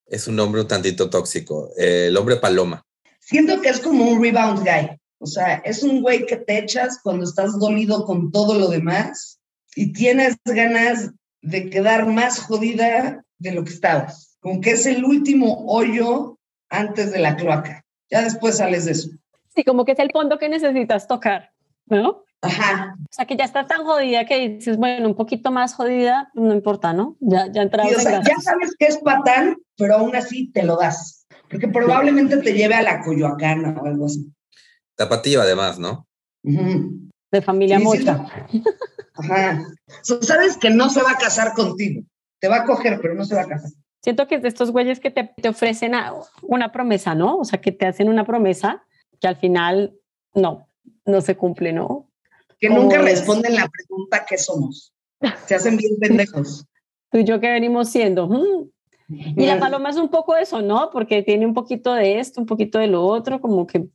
es 0.06 0.28
un 0.28 0.40
hombre 0.40 0.62
un 0.62 0.68
tantito 0.68 1.10
tóxico. 1.10 1.70
eh, 1.78 2.08
el 2.08 2.18
hombre 2.18 2.36
paloma. 2.36 2.84
Siento 3.20 3.62
que 3.62 3.70
es 3.70 3.80
como 3.80 4.06
un 4.06 4.22
rebound 4.22 4.60
guy. 4.60 5.00
O 5.20 5.28
sea, 5.28 5.56
es 5.66 5.84
un 5.84 6.02
güey 6.02 6.26
que 6.26 6.38
te 6.38 6.58
echas 6.60 7.00
cuando 7.02 7.24
estás 7.24 7.58
dolido 7.58 8.06
con 8.06 8.32
todo 8.32 8.60
lo 8.60 8.68
demás 8.68 9.40
y 9.76 9.94
tienes 9.94 10.36
ganas 10.46 11.12
de 11.42 11.70
quedar 11.70 12.08
más 12.08 12.40
jodida 12.40 13.24
de 13.38 13.52
lo 13.52 13.64
que 13.64 13.74
estabas. 13.74 14.38
Como 14.40 14.62
que 14.62 14.72
es 14.72 14.86
el 14.86 15.04
último 15.04 15.66
hoyo 15.68 16.38
antes 16.70 17.12
de 17.12 17.20
la 17.20 17.36
cloaca. 17.36 17.84
Ya 18.10 18.22
después 18.22 18.58
sales 18.58 18.86
de 18.86 18.92
eso. 18.92 19.10
Sí, 19.56 19.64
como 19.64 19.86
que 19.86 19.94
es 19.94 20.00
el 20.00 20.12
fondo 20.12 20.38
que 20.38 20.50
necesitas 20.50 21.08
tocar, 21.08 21.52
¿no? 21.88 22.24
Ajá. 22.42 22.96
O 23.00 23.14
sea, 23.14 23.26
que 23.26 23.38
ya 23.38 23.46
estás 23.46 23.68
tan 23.68 23.84
jodida 23.84 24.26
que 24.26 24.50
dices, 24.50 24.78
bueno, 24.78 25.08
un 25.08 25.16
poquito 25.16 25.52
más 25.52 25.74
jodida, 25.74 26.30
no 26.34 26.54
importa, 26.54 26.94
¿no? 26.94 27.16
Ya, 27.20 27.52
ya 27.52 27.62
entramos 27.62 27.94
Sí, 27.94 28.00
o 28.00 28.02
sea, 28.02 28.22
ya 28.22 28.36
sabes 28.42 28.76
que 28.78 28.86
es 28.86 28.98
patán, 28.98 29.58
pero 29.78 29.96
aún 29.96 30.16
así 30.16 30.52
te 30.52 30.64
lo 30.64 30.78
das. 30.78 31.26
Porque 31.50 31.68
probablemente 31.68 32.38
te 32.38 32.54
lleve 32.54 32.76
a 32.76 32.82
la 32.82 33.02
Coyoacana 33.02 33.78
o 33.82 33.86
algo 33.86 34.06
así. 34.06 34.32
Tapatío, 34.96 35.42
además, 35.42 35.80
¿no? 35.80 36.08
De 36.44 37.42
familia 37.42 37.78
Sí, 37.80 37.84
sí, 37.84 37.88
mocha. 38.06 38.26
Ajá. 39.16 39.64
Sabes 40.22 40.58
que 40.58 40.70
no 40.70 40.90
se 40.90 41.02
va 41.02 41.12
a 41.12 41.18
casar 41.18 41.54
contigo. 41.54 42.04
Te 42.40 42.48
va 42.48 42.58
a 42.58 42.66
coger, 42.66 43.00
pero 43.02 43.14
no 43.16 43.26
se 43.26 43.36
va 43.36 43.42
a 43.42 43.48
casar. 43.48 43.72
Siento 44.04 44.28
que 44.28 44.36
es 44.36 44.42
de 44.44 44.50
estos 44.50 44.72
güeyes 44.72 45.00
que 45.00 45.10
te, 45.10 45.24
te 45.42 45.50
ofrecen 45.50 45.96
a- 45.96 46.14
una 46.44 46.72
promesa, 46.72 47.16
¿no? 47.16 47.38
O 47.38 47.46
sea, 47.46 47.60
que 47.60 47.72
te 47.72 47.88
hacen 47.88 48.08
una 48.10 48.26
promesa 48.26 48.84
que 49.20 49.28
al 49.28 49.36
final 49.36 49.96
no, 50.36 50.68
no 51.06 51.22
se 51.22 51.36
cumple, 51.36 51.74
¿no? 51.74 52.10
Que 52.60 52.68
¿Cómo 52.68 52.82
nunca 52.84 52.98
es? 52.98 53.04
responden 53.04 53.56
la 53.56 53.68
pregunta 53.68 54.26
¿qué 54.30 54.38
somos? 54.38 54.94
Se 55.48 55.56
hacen 55.56 55.76
bien 55.78 55.94
pendejos. 56.00 56.66
Tú 57.12 57.18
y 57.20 57.24
yo 57.24 57.40
que 57.40 57.50
venimos 57.52 57.90
siendo. 57.90 58.28
mm. 58.28 58.70
Y 59.08 59.46
la 59.46 59.60
paloma 59.60 59.90
es 59.90 59.98
un 59.98 60.10
poco 60.10 60.36
eso, 60.36 60.62
¿no? 60.62 60.90
Porque 60.92 61.22
tiene 61.24 61.46
un 61.46 61.54
poquito 61.54 61.94
de 61.94 62.20
esto, 62.20 62.42
un 62.42 62.48
poquito 62.48 62.80
de 62.80 62.88
lo 62.88 63.06
otro, 63.06 63.40
como 63.40 63.66
que, 63.68 63.86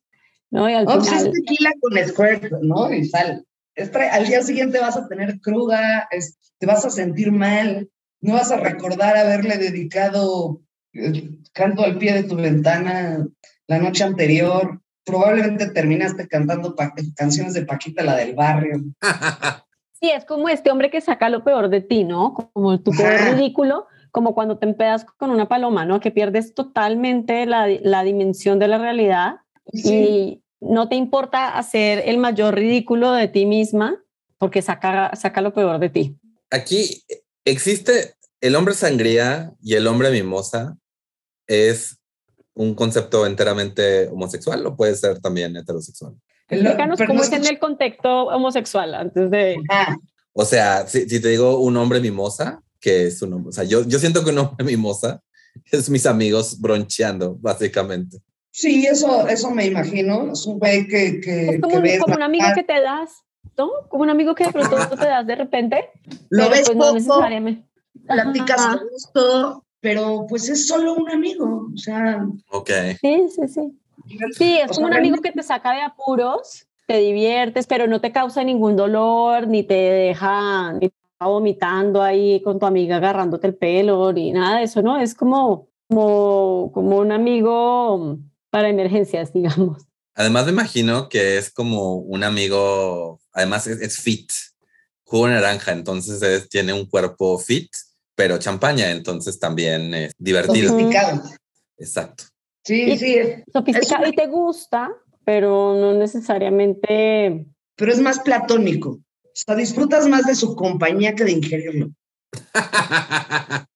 ¿no? 0.50 0.68
Y 0.68 0.74
al 0.74 0.86
Oh, 0.88 1.00
final, 1.00 1.26
es 1.26 1.32
tequila 1.32 1.70
con 1.80 1.92
squirt, 2.06 2.52
¿no? 2.62 2.92
Y 2.92 3.04
sal. 3.04 3.44
Es 3.74 3.92
tra- 3.92 4.10
al 4.10 4.26
día 4.26 4.42
siguiente 4.42 4.78
vas 4.80 4.96
a 4.96 5.06
tener 5.08 5.40
cruda, 5.40 6.08
es- 6.10 6.38
te 6.58 6.66
vas 6.66 6.84
a 6.84 6.90
sentir 6.90 7.32
mal, 7.32 7.88
no 8.20 8.34
vas 8.34 8.50
a 8.50 8.56
recordar 8.58 9.16
haberle 9.16 9.56
dedicado 9.58 10.60
el 10.92 11.38
canto 11.52 11.82
al 11.84 11.96
pie 11.98 12.12
de 12.12 12.24
tu 12.24 12.36
ventana 12.36 13.26
la 13.66 13.78
noche 13.78 14.04
anterior. 14.04 14.80
Probablemente 15.04 15.70
terminaste 15.70 16.28
cantando 16.28 16.74
pa- 16.76 16.92
canciones 17.16 17.54
de 17.54 17.64
Paquita, 17.64 18.02
la 18.02 18.16
del 18.16 18.34
barrio. 18.34 18.82
Sí, 20.02 20.10
es 20.10 20.24
como 20.24 20.48
este 20.48 20.70
hombre 20.70 20.88
que 20.90 21.02
saca 21.02 21.28
lo 21.28 21.44
peor 21.44 21.68
de 21.68 21.82
ti, 21.82 22.04
¿no? 22.04 22.32
Como 22.32 22.80
tu 22.80 22.90
peor 22.90 23.12
Ajá. 23.16 23.32
ridículo, 23.34 23.86
como 24.10 24.34
cuando 24.34 24.56
te 24.56 24.64
empedas 24.64 25.04
con 25.04 25.30
una 25.30 25.46
paloma, 25.46 25.84
¿no? 25.84 26.00
Que 26.00 26.10
pierdes 26.10 26.54
totalmente 26.54 27.44
la, 27.44 27.68
la 27.82 28.02
dimensión 28.02 28.58
de 28.58 28.68
la 28.68 28.78
realidad 28.78 29.40
Sí, 29.72 29.94
y 29.94 30.42
no 30.60 30.88
te 30.88 30.96
importa 30.96 31.56
hacer 31.56 32.02
el 32.06 32.18
mayor 32.18 32.54
ridículo 32.54 33.12
de 33.12 33.28
ti 33.28 33.46
misma 33.46 34.02
porque 34.38 34.62
saca, 34.62 35.14
saca 35.14 35.40
lo 35.40 35.52
peor 35.52 35.78
de 35.78 35.90
ti. 35.90 36.16
Aquí 36.50 37.04
existe 37.44 38.14
el 38.40 38.56
hombre 38.56 38.74
sangría 38.74 39.52
y 39.62 39.74
el 39.74 39.86
hombre 39.86 40.10
mimosa. 40.10 40.76
Es 41.46 41.98
un 42.54 42.74
concepto 42.74 43.26
enteramente 43.26 44.08
homosexual 44.08 44.64
o 44.66 44.76
puede 44.76 44.94
ser 44.94 45.20
también 45.20 45.56
heterosexual. 45.56 46.14
Explícanos 46.48 46.98
cómo 46.98 47.14
no 47.14 47.22
es 47.22 47.32
en 47.32 47.46
el 47.46 47.58
contexto 47.58 48.26
homosexual 48.26 48.94
antes 48.94 49.30
de... 49.30 49.56
Ajá. 49.68 49.96
O 50.32 50.44
sea, 50.44 50.86
si, 50.86 51.08
si 51.08 51.20
te 51.20 51.28
digo 51.28 51.58
un 51.58 51.76
hombre 51.76 52.00
mimosa, 52.00 52.62
que 52.80 53.06
es 53.06 53.20
un 53.22 53.34
hombre, 53.34 53.50
o 53.50 53.52
sea, 53.52 53.64
yo, 53.64 53.86
yo 53.86 53.98
siento 53.98 54.24
que 54.24 54.30
un 54.30 54.38
hombre 54.38 54.64
mimosa 54.64 55.22
es 55.70 55.90
mis 55.90 56.06
amigos 56.06 56.60
broncheando, 56.60 57.36
básicamente. 57.40 58.18
Sí, 58.52 58.86
eso, 58.86 59.28
eso 59.28 59.50
me 59.50 59.66
imagino. 59.66 60.32
Es 60.32 60.46
un 60.46 60.58
güey 60.58 60.86
que, 60.86 61.20
que, 61.20 61.48
Es 61.50 61.60
como 61.60 61.70
que 61.70 61.76
un, 61.76 61.82
ves 61.82 62.00
como 62.00 62.14
un 62.16 62.22
amigo 62.22 62.46
que 62.54 62.64
te 62.64 62.80
das, 62.80 63.22
¿no? 63.56 63.70
Como 63.88 64.02
un 64.02 64.10
amigo 64.10 64.34
que 64.34 64.44
de 64.44 64.52
pronto 64.52 64.76
te 64.96 65.06
das 65.06 65.26
de 65.26 65.36
repente, 65.36 65.90
lo 66.30 66.44
pero 66.44 66.50
ves 66.50 66.62
pues 66.66 66.76
no 66.76 66.84
poco, 66.84 66.94
necesariamente. 66.94 67.68
platicas 68.06 68.80
gusto, 68.90 69.64
pero 69.80 70.26
pues 70.28 70.48
es 70.48 70.66
solo 70.66 70.94
un 70.94 71.10
amigo. 71.10 71.68
O 71.72 71.78
sea, 71.78 72.26
Ok. 72.50 72.70
Sí, 73.00 73.28
sí, 73.34 73.48
sí. 73.48 73.80
Sí, 74.36 74.56
es 74.56 74.70
o 74.70 74.74
como 74.74 74.88
un 74.88 74.94
amigo 74.94 75.18
que 75.18 75.30
te 75.30 75.42
saca 75.42 75.72
de 75.72 75.82
apuros, 75.82 76.66
te 76.86 76.98
diviertes, 76.98 77.66
pero 77.66 77.86
no 77.86 78.00
te 78.00 78.10
causa 78.10 78.42
ningún 78.42 78.74
dolor, 78.74 79.46
ni 79.46 79.62
te 79.62 79.74
deja, 79.74 80.72
ni 80.72 80.88
te 80.88 80.94
deja 80.96 81.30
vomitando 81.30 82.02
ahí 82.02 82.42
con 82.42 82.58
tu 82.58 82.66
amiga 82.66 82.96
agarrándote 82.96 83.46
el 83.46 83.54
pelo, 83.54 84.12
ni 84.12 84.32
nada 84.32 84.58
de 84.58 84.64
eso, 84.64 84.82
¿no? 84.82 84.98
Es 84.98 85.14
como, 85.14 85.68
como, 85.88 86.72
como 86.72 86.96
un 86.96 87.12
amigo 87.12 88.18
para 88.50 88.68
emergencias, 88.68 89.32
digamos. 89.34 89.82
Además 90.14 90.44
me 90.46 90.52
imagino 90.52 91.08
que 91.08 91.38
es 91.38 91.50
como 91.52 91.96
un 91.96 92.24
amigo, 92.24 93.20
además 93.32 93.66
es, 93.66 93.80
es 93.80 93.98
fit, 94.00 94.30
jugo 95.04 95.28
naranja, 95.28 95.72
entonces 95.72 96.20
es- 96.22 96.48
tiene 96.48 96.72
un 96.72 96.86
cuerpo 96.86 97.38
fit, 97.38 97.70
pero 98.14 98.38
champaña, 98.38 98.90
entonces 98.90 99.38
también 99.38 99.94
es 99.94 100.12
divertido. 100.18 100.70
sofisticado. 100.70 101.22
Exacto. 101.78 102.24
Sí, 102.64 102.82
Y- 102.92 102.98
sí, 102.98 103.14
es- 103.16 103.42
Sofisticado 103.52 104.06
y 104.08 104.12
te 104.12 104.26
gusta, 104.26 104.90
pero 105.24 105.74
no 105.74 105.94
necesariamente 105.94 107.46
pero 107.76 107.92
es 107.92 108.00
más 108.00 108.18
platónico. 108.18 108.90
O 108.90 109.32
sea, 109.32 109.54
disfrutas 109.56 110.06
más 110.06 110.26
de 110.26 110.34
su 110.34 110.54
compañía 110.54 111.14
que 111.14 111.24
de 111.24 111.32
ingerirlo. 111.32 111.90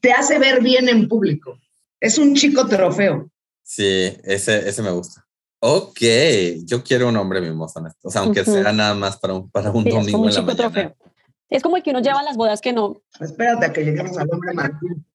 Te 0.00 0.12
hace 0.12 0.38
ver 0.38 0.62
bien 0.62 0.88
en 0.88 1.08
público. 1.08 1.58
Es 2.00 2.16
un 2.18 2.34
chico 2.36 2.68
trofeo. 2.68 3.28
Sí, 3.64 4.16
ese, 4.22 4.68
ese 4.68 4.82
me 4.82 4.90
gusta. 4.90 5.26
Ok, 5.60 5.98
yo 6.64 6.84
quiero 6.84 7.08
un 7.08 7.16
hombre 7.16 7.40
mimoso, 7.40 7.82
o 8.02 8.10
sea, 8.10 8.20
aunque 8.20 8.44
sea 8.44 8.70
nada 8.72 8.94
más 8.94 9.16
para 9.16 9.32
un, 9.34 9.50
para 9.50 9.70
un 9.70 9.82
Sí, 9.82 9.88
es 9.88 9.94
domingo 9.94 10.12
como 10.18 10.24
un 10.24 10.28
en 10.28 10.34
la 10.36 10.42
mañana. 10.42 10.56
trofeo. 10.70 10.96
Es 11.48 11.62
como 11.62 11.76
el 11.78 11.82
que 11.82 11.90
uno 11.90 12.00
lleva 12.00 12.20
a 12.20 12.22
las 12.22 12.36
bodas 12.36 12.60
que 12.60 12.72
no. 12.74 13.00
Espérate 13.18 13.66
a 13.66 13.72
que 13.72 13.82
lleguemos 13.84 14.16
al 14.18 14.28
hombre 14.30 14.52
Martín. 14.52 15.06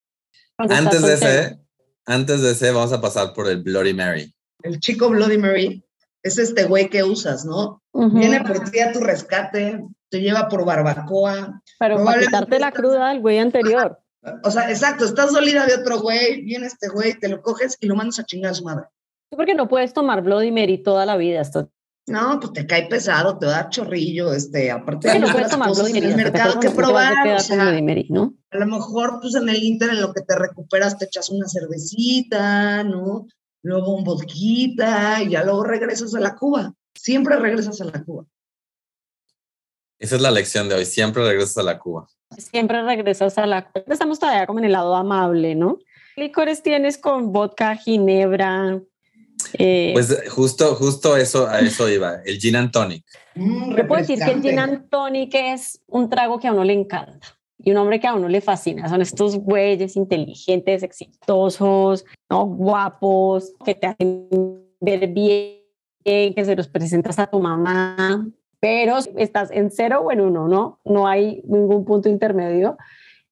Antes 0.57 1.01
de 1.03 1.13
ese, 1.13 1.59
antes 2.05 2.41
de 2.41 2.51
ese, 2.51 2.71
vamos 2.71 2.91
a 2.91 2.99
pasar 2.99 3.33
por 3.33 3.47
el 3.47 3.61
Bloody 3.61 3.93
Mary. 3.93 4.33
El 4.63 4.79
chico 4.79 5.09
Bloody 5.09 5.37
Mary 5.37 5.85
es 6.23 6.37
este 6.39 6.65
güey 6.65 6.89
que 6.89 7.03
usas, 7.03 7.45
¿no? 7.45 7.81
Ujú. 7.91 8.17
Viene 8.17 8.41
por 8.41 8.69
ti 8.71 8.79
a 8.79 8.91
tu 8.91 8.99
rescate, 8.99 9.83
te 10.09 10.19
lleva 10.19 10.49
por 10.49 10.65
barbacoa. 10.65 11.61
Pero 11.77 12.03
para 12.03 12.19
quitarte 12.21 12.59
la 12.59 12.71
cruda 12.71 13.09
del 13.09 13.21
güey 13.21 13.37
anterior. 13.37 13.99
O 14.43 14.51
sea, 14.51 14.69
exacto, 14.69 15.05
estás 15.05 15.31
dolida 15.31 15.65
de 15.65 15.75
otro 15.75 16.01
güey, 16.01 16.41
viene 16.43 16.67
este 16.67 16.89
güey, 16.89 17.17
te 17.17 17.29
lo 17.29 17.41
coges 17.41 17.77
y 17.79 17.87
lo 17.87 17.95
mandas 17.95 18.19
a 18.19 18.25
chingar 18.25 18.51
a 18.51 18.55
su 18.55 18.63
madre. 18.63 18.85
Porque 19.29 19.53
no 19.53 19.67
puedes 19.67 19.93
tomar 19.93 20.21
Bloody 20.21 20.51
Mary 20.51 20.81
toda 20.81 21.05
la 21.05 21.15
vida. 21.15 21.41
Esto, 21.41 21.71
No, 22.07 22.39
pues 22.39 22.53
te 22.53 22.67
cae 22.67 22.87
pesado, 22.87 23.37
te 23.37 23.45
da 23.45 23.69
chorrillo, 23.69 24.33
este, 24.33 24.71
aparte 24.71 25.07
sí, 25.07 25.15
hay 25.15 25.21
no 25.21 25.31
puedes 25.31 25.49
tomar 25.49 25.69
cosas 25.69 25.85
Bloody 25.85 25.99
en 25.99 26.03
Mary. 26.03 26.11
el 26.11 26.23
mercado 26.31 26.59
que 26.59 26.69
probar, 26.71 27.27
o 27.27 27.39
sea, 27.39 27.63
Bloody 27.63 27.81
Mary, 27.81 28.07
¿no? 28.09 28.33
a 28.51 28.57
lo 28.57 28.65
mejor 28.65 29.19
pues 29.21 29.35
en 29.35 29.47
el 29.47 29.61
Inter 29.63 29.91
en 29.91 30.01
lo 30.01 30.13
que 30.13 30.21
te 30.21 30.35
recuperas 30.35 30.97
te 30.97 31.05
echas 31.05 31.29
una 31.29 31.47
cervecita, 31.47 32.83
¿no? 32.83 33.27
Luego 33.61 33.95
un 33.95 34.03
vodquita 34.03 35.21
y 35.21 35.31
ya 35.31 35.43
luego 35.43 35.63
regresas 35.63 36.15
a 36.15 36.19
la 36.19 36.35
Cuba. 36.35 36.73
Siempre 36.95 37.37
regresas 37.37 37.79
a 37.81 37.85
la 37.85 38.03
Cuba. 38.03 38.25
Esa 39.99 40.15
es 40.15 40.21
la 40.21 40.31
lección 40.31 40.69
de 40.69 40.75
hoy. 40.75 40.85
Siempre 40.85 41.23
regresas 41.23 41.57
a 41.57 41.63
la 41.63 41.77
Cuba. 41.77 42.07
Siempre 42.37 42.83
regresas 42.83 43.37
a 43.37 43.45
la... 43.45 43.71
Estamos 43.87 44.19
todavía 44.19 44.45
como 44.45 44.59
en 44.59 44.65
el 44.65 44.71
lado 44.73 44.95
amable, 44.95 45.55
¿no? 45.55 45.79
¿Qué 46.15 46.23
licores 46.23 46.61
tienes 46.61 46.97
con 46.97 47.31
vodka, 47.31 47.75
ginebra? 47.75 48.79
Eh, 49.53 49.91
Pues 49.93 50.29
justo, 50.29 50.75
justo 50.75 51.17
eso, 51.17 51.47
a 51.47 51.59
eso 51.59 51.89
iba. 51.89 52.21
El 52.25 52.39
gin 52.39 52.55
and 52.55 52.71
tonic. 52.71 53.05
Mm, 53.35 53.75
Yo 53.75 53.87
puedo 53.87 54.01
decir 54.01 54.19
que 54.19 54.31
el 54.31 54.41
gin 54.41 54.59
and 54.59 54.89
tonic 54.89 55.33
es 55.33 55.81
un 55.87 56.09
trago 56.09 56.39
que 56.39 56.47
a 56.47 56.51
uno 56.51 56.63
le 56.63 56.73
encanta 56.73 57.27
y 57.57 57.71
un 57.71 57.77
hombre 57.77 57.99
que 57.99 58.07
a 58.07 58.13
uno 58.13 58.27
le 58.27 58.41
fascina. 58.41 58.87
Son 58.87 59.01
estos 59.01 59.37
güeyes 59.37 59.95
inteligentes, 59.95 60.83
exitosos, 60.83 62.05
¿no? 62.29 62.45
guapos, 62.45 63.53
que 63.65 63.75
te 63.75 63.87
hacen 63.87 64.27
ver 64.79 65.07
bien, 65.07 65.59
que 66.03 66.45
se 66.45 66.55
los 66.55 66.67
presentas 66.67 67.19
a 67.19 67.27
tu 67.27 67.39
mamá, 67.39 68.25
pero 68.59 68.97
estás 69.17 69.51
en 69.51 69.71
cero 69.71 70.01
o 70.05 70.11
en 70.11 70.21
uno, 70.21 70.47
¿no? 70.47 70.79
No 70.85 71.07
hay 71.07 71.41
ningún 71.45 71.85
punto 71.85 72.09
intermedio. 72.09 72.77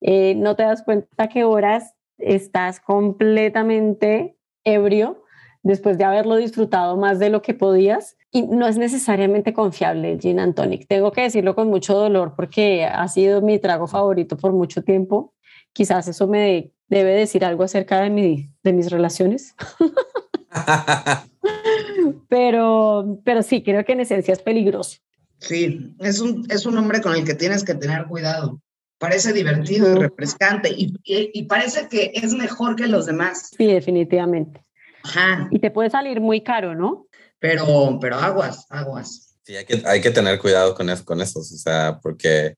Eh, 0.01 0.36
no 0.36 0.55
te 0.55 0.63
das 0.63 0.84
cuenta 0.84 1.27
que 1.27 1.43
horas 1.43 1.96
estás 2.17 2.79
completamente 2.79 4.38
ebrio 4.63 5.24
después 5.63 5.98
de 5.98 6.05
haberlo 6.05 6.38
disfrutado 6.38 6.98
más 6.98 7.19
de 7.19 7.29
lo 7.29 7.41
que 7.41 7.53
podías 7.53 8.15
y 8.31 8.43
no 8.43 8.67
es 8.67 8.77
necesariamente 8.77 9.53
confiable 9.53 10.13
el 10.13 10.19
gin 10.19 10.39
and 10.39 10.55
tonic. 10.55 10.88
Tengo 10.88 11.12
que 11.12 11.22
decirlo 11.22 11.55
con 11.55 11.69
mucho 11.69 11.93
dolor 11.93 12.34
porque 12.36 12.86
ha 12.86 13.07
sido 13.07 13.41
mi 13.41 13.60
trago 13.60 13.88
favorito 13.88 14.38
por 14.38 14.53
mucho 14.53 14.84
tiempo. 14.84 15.34
Quizás 15.74 16.07
eso 16.07 16.27
me 16.27 16.72
debe 16.88 17.13
decir 17.13 17.43
algo 17.43 17.63
acerca 17.63 18.01
de, 18.01 18.10
mi, 18.10 18.50
de 18.63 18.74
mis 18.74 18.89
relaciones, 18.89 19.55
pero, 22.29 23.19
pero 23.24 23.43
sí, 23.43 23.62
creo 23.62 23.84
que 23.84 23.91
en 23.91 24.01
esencia 24.01 24.34
es 24.34 24.41
peligroso. 24.41 25.00
Sí, 25.39 25.96
es 26.00 26.20
un, 26.20 26.46
es 26.50 26.65
un 26.65 26.77
hombre 26.77 27.01
con 27.01 27.15
el 27.15 27.24
que 27.24 27.36
tienes 27.36 27.63
que 27.63 27.75
tener 27.75 28.06
cuidado. 28.08 28.60
Parece 29.00 29.32
divertido 29.34 29.91
y 29.91 29.96
refrescante 30.00 30.70
y, 30.70 30.94
y, 31.03 31.29
y 31.34 31.44
parece 31.44 31.88
que 31.88 32.12
es 32.15 32.34
mejor 32.34 32.75
que 32.75 32.88
los 32.88 33.06
demás. 33.06 33.51
Sí, 33.56 33.65
definitivamente. 33.67 34.62
Ajá, 35.03 35.48
Y 35.51 35.60
te 35.60 35.70
puede 35.72 35.89
salir 35.91 36.20
muy 36.20 36.41
caro, 36.41 36.74
¿no? 36.75 37.06
pero, 37.39 38.00
pero 38.01 38.15
aguas, 38.17 38.65
aguas. 38.70 39.36
Sí, 39.43 39.56
hay 39.56 39.63
que, 39.65 39.84
hay 39.86 40.02
que 40.02 40.10
tener 40.10 40.39
cuidado 40.39 40.73
con, 40.73 40.89
eso, 40.89 41.06
con 41.06 41.21
esos, 41.21 41.52
o 41.52 41.58
sea, 41.58 42.00
porque 42.02 42.56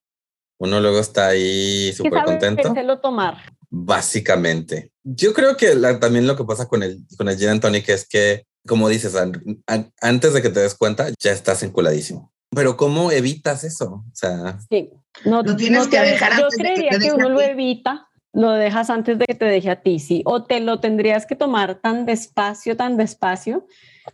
uno 0.57 0.79
luego 0.79 0.99
está 0.99 1.27
ahí 1.27 1.87
Que 1.89 1.93
súper 1.97 2.13
sabe 2.13 2.25
contento. 2.25 2.63
sabérselo 2.63 2.99
tomar. 3.01 3.35
Básicamente. 3.69 4.91
Yo 5.03 5.33
creo 5.33 5.57
que 5.57 5.75
la- 5.75 5.99
también 5.99 6.25
lo 6.25 6.37
que 6.37 6.45
pasa 6.45 6.67
con 6.67 6.81
el, 6.83 6.99
con 7.17 7.27
el 7.27 7.37
gin 7.37 7.49
and 7.49 7.61
tonic 7.61 7.89
es 7.89 8.07
que, 8.07 8.45
como 8.65 8.87
dices, 8.87 9.15
an- 9.15 9.61
an- 9.67 9.91
antes 9.99 10.33
de 10.33 10.41
que 10.41 10.49
te 10.49 10.61
des 10.61 10.75
cuenta, 10.75 11.09
ya 11.19 11.31
estás 11.33 11.61
enculadísimo. 11.63 12.31
Pero 12.51 12.77
¿cómo 12.77 13.11
evitas 13.11 13.63
eso? 13.63 14.03
O 14.07 14.15
sea, 14.15 14.59
Sí. 14.69 14.89
No, 15.25 15.43
Lo 15.43 15.55
tienes 15.55 15.85
no 15.85 15.89
que 15.89 15.99
dejar 15.99 16.37
Yo 16.37 16.45
antes 16.45 16.57
de 16.57 16.63
que 16.63 16.73
creería 16.73 16.99
que, 16.99 17.11
uno 17.11 17.29
lo 17.29 17.41
evita, 17.41 18.07
lo 18.31 18.51
dejas 18.51 18.89
antes 18.89 19.19
de 19.19 19.25
que 19.25 19.35
te 19.35 19.45
deje 19.45 19.69
a 19.69 19.81
ti, 19.81 19.99
sí. 19.99 20.21
O 20.25 20.43
te 20.43 20.59
lo 20.59 20.79
tendrías 20.79 21.25
que 21.25 21.35
tomar 21.35 21.75
tan 21.75 22.05
despacio, 22.05 22.77
tan 22.77 22.97
despacio, 22.97 23.67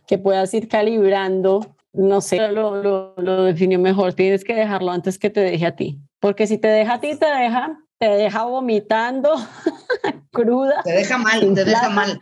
que 0.06 0.18
puedas 0.18 0.52
ir 0.54 0.68
calibrando. 0.68 1.74
No 1.92 2.20
sé, 2.20 2.48
lo, 2.48 2.82
lo, 2.82 3.14
lo 3.16 3.44
definió 3.44 3.78
mejor. 3.78 4.14
Tienes 4.14 4.44
que 4.44 4.54
dejarlo 4.54 4.90
antes 4.90 5.18
que 5.18 5.30
te 5.30 5.40
deje 5.40 5.66
a 5.66 5.76
ti. 5.76 5.98
Porque 6.20 6.46
si 6.46 6.58
te 6.58 6.68
deja 6.68 6.94
a 6.94 7.00
ti, 7.00 7.16
te 7.16 7.26
deja, 7.26 7.78
te 7.98 8.08
deja 8.08 8.44
vomitando, 8.44 9.34
cruda, 10.32 10.82
Te 10.82 10.92
deja 10.92 11.18
mal, 11.18 11.54
te 11.54 11.64
deja 11.64 11.88
mal. 11.88 12.20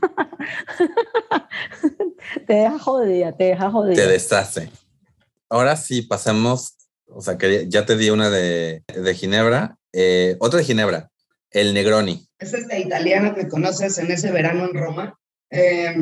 te 2.46 2.54
deja 2.54 2.78
jodida, 2.78 3.32
te 3.32 3.44
deja 3.44 3.70
jodida. 3.70 3.94
te 3.94 4.08
deshace. 4.08 4.70
Ahora 5.52 5.76
sí, 5.76 6.00
pasamos, 6.00 6.78
o 7.04 7.20
sea, 7.20 7.36
que 7.36 7.66
ya 7.68 7.84
te 7.84 7.98
di 7.98 8.08
una 8.08 8.30
de, 8.30 8.84
de 8.86 9.14
Ginebra, 9.14 9.76
eh, 9.92 10.34
otra 10.40 10.60
de 10.60 10.64
Ginebra, 10.64 11.10
el 11.50 11.74
Negroni. 11.74 12.26
Es 12.38 12.54
este 12.54 12.80
italiano 12.80 13.34
que 13.34 13.48
conoces 13.48 13.98
en 13.98 14.10
ese 14.10 14.32
verano 14.32 14.64
en 14.64 14.72
Roma, 14.72 15.18
eh, 15.50 15.94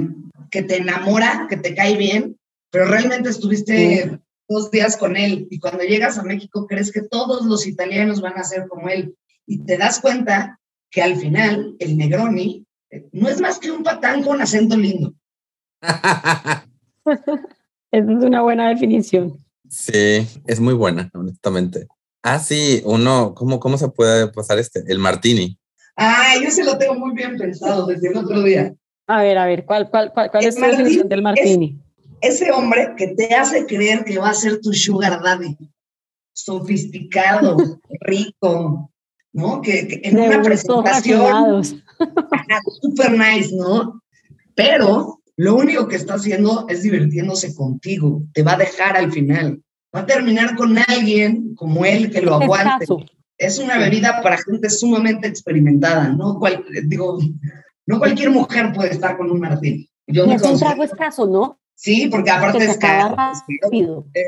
que 0.52 0.62
te 0.62 0.76
enamora, 0.76 1.48
que 1.50 1.56
te 1.56 1.74
cae 1.74 1.96
bien, 1.96 2.38
pero 2.70 2.84
realmente 2.84 3.28
estuviste 3.28 4.20
dos 4.48 4.70
días 4.70 4.96
con 4.96 5.16
él 5.16 5.48
y 5.50 5.58
cuando 5.58 5.82
llegas 5.82 6.16
a 6.16 6.22
México 6.22 6.68
crees 6.68 6.92
que 6.92 7.02
todos 7.02 7.44
los 7.44 7.66
italianos 7.66 8.20
van 8.20 8.38
a 8.38 8.44
ser 8.44 8.68
como 8.68 8.88
él 8.88 9.16
y 9.46 9.64
te 9.64 9.76
das 9.76 9.98
cuenta 9.98 10.60
que 10.92 11.02
al 11.02 11.16
final 11.16 11.74
el 11.80 11.96
Negroni 11.96 12.64
eh, 12.90 13.08
no 13.10 13.28
es 13.28 13.40
más 13.40 13.58
que 13.58 13.72
un 13.72 13.82
patán 13.82 14.22
con 14.22 14.40
acento 14.40 14.76
lindo. 14.76 15.12
Esa 17.92 18.12
es 18.12 18.24
una 18.24 18.42
buena 18.42 18.68
definición. 18.68 19.36
sí, 19.68 20.26
es 20.46 20.60
muy 20.60 20.74
buena, 20.74 21.10
honestamente. 21.14 21.86
Ah, 22.22 22.38
sí, 22.38 22.82
uno, 22.84 23.34
¿cómo, 23.34 23.58
cómo 23.58 23.78
se 23.78 23.88
puede 23.88 24.28
pasar 24.28 24.58
este? 24.58 24.84
El 24.86 24.98
Martini. 24.98 25.58
Ah, 25.96 26.34
yo 26.42 26.50
se 26.50 26.64
lo 26.64 26.78
tengo 26.78 26.94
muy 26.94 27.14
bien 27.14 27.36
pensado 27.36 27.86
desde 27.86 28.08
el 28.08 28.16
otro 28.18 28.42
día. 28.42 28.74
A 29.06 29.22
ver, 29.22 29.38
a 29.38 29.46
ver, 29.46 29.64
¿cuál, 29.64 29.90
cuál, 29.90 30.12
cuál, 30.12 30.30
cuál 30.30 30.44
es 30.44 30.54
tu 30.54 30.60
definición 30.60 31.08
Martini 31.08 31.08
del 31.08 31.22
martini? 31.22 31.82
Ese 32.20 32.52
hombre 32.52 32.94
que 32.96 33.08
te 33.08 33.34
hace 33.34 33.66
creer 33.66 34.04
que 34.04 34.18
va 34.18 34.30
a 34.30 34.34
ser 34.34 34.60
tu 34.60 34.72
sugar 34.72 35.22
daddy, 35.22 35.56
sofisticado, 36.32 37.56
rico, 38.00 38.90
¿no? 39.32 39.60
Que, 39.62 39.88
que 39.88 40.00
en 40.04 40.14
de 40.14 40.28
una 40.28 40.42
presentación 40.42 41.64
super 42.80 43.12
nice, 43.12 43.54
¿no? 43.56 44.00
Pero 44.54 45.19
lo 45.42 45.54
único 45.56 45.88
que 45.88 45.96
está 45.96 46.14
haciendo 46.14 46.66
es 46.68 46.82
divirtiéndose 46.82 47.54
contigo, 47.54 48.22
te 48.34 48.42
va 48.42 48.52
a 48.52 48.58
dejar 48.58 48.96
al 48.96 49.10
final. 49.10 49.62
Va 49.94 50.00
a 50.00 50.06
terminar 50.06 50.54
con 50.54 50.76
alguien 50.78 51.54
como 51.54 51.84
él 51.84 52.10
que 52.10 52.20
lo 52.20 52.34
aguante. 52.34 52.84
Es 53.38 53.58
una 53.58 53.78
bebida 53.78 54.20
para 54.22 54.36
gente 54.36 54.68
sumamente 54.68 55.26
experimentada, 55.28 56.10
¿no? 56.10 56.38
Cual- 56.38 56.62
digo, 56.84 57.18
no 57.86 57.98
cualquier 57.98 58.30
mujer 58.30 58.72
puede 58.74 58.90
estar 58.92 59.16
con 59.16 59.30
un 59.30 59.40
martini. 59.40 59.88
Yo 60.06 60.26
Y 60.26 60.32
es 60.34 60.42
un 60.42 60.58
trago 60.58 60.84
escaso, 60.84 61.26
¿no? 61.26 61.58
Sí, 61.74 62.08
porque 62.10 62.30
aparte 62.30 62.58
Que 62.58 62.64
se 62.66 62.70
es 62.72 62.76
caro. 62.76 63.16
eh, 64.12 64.22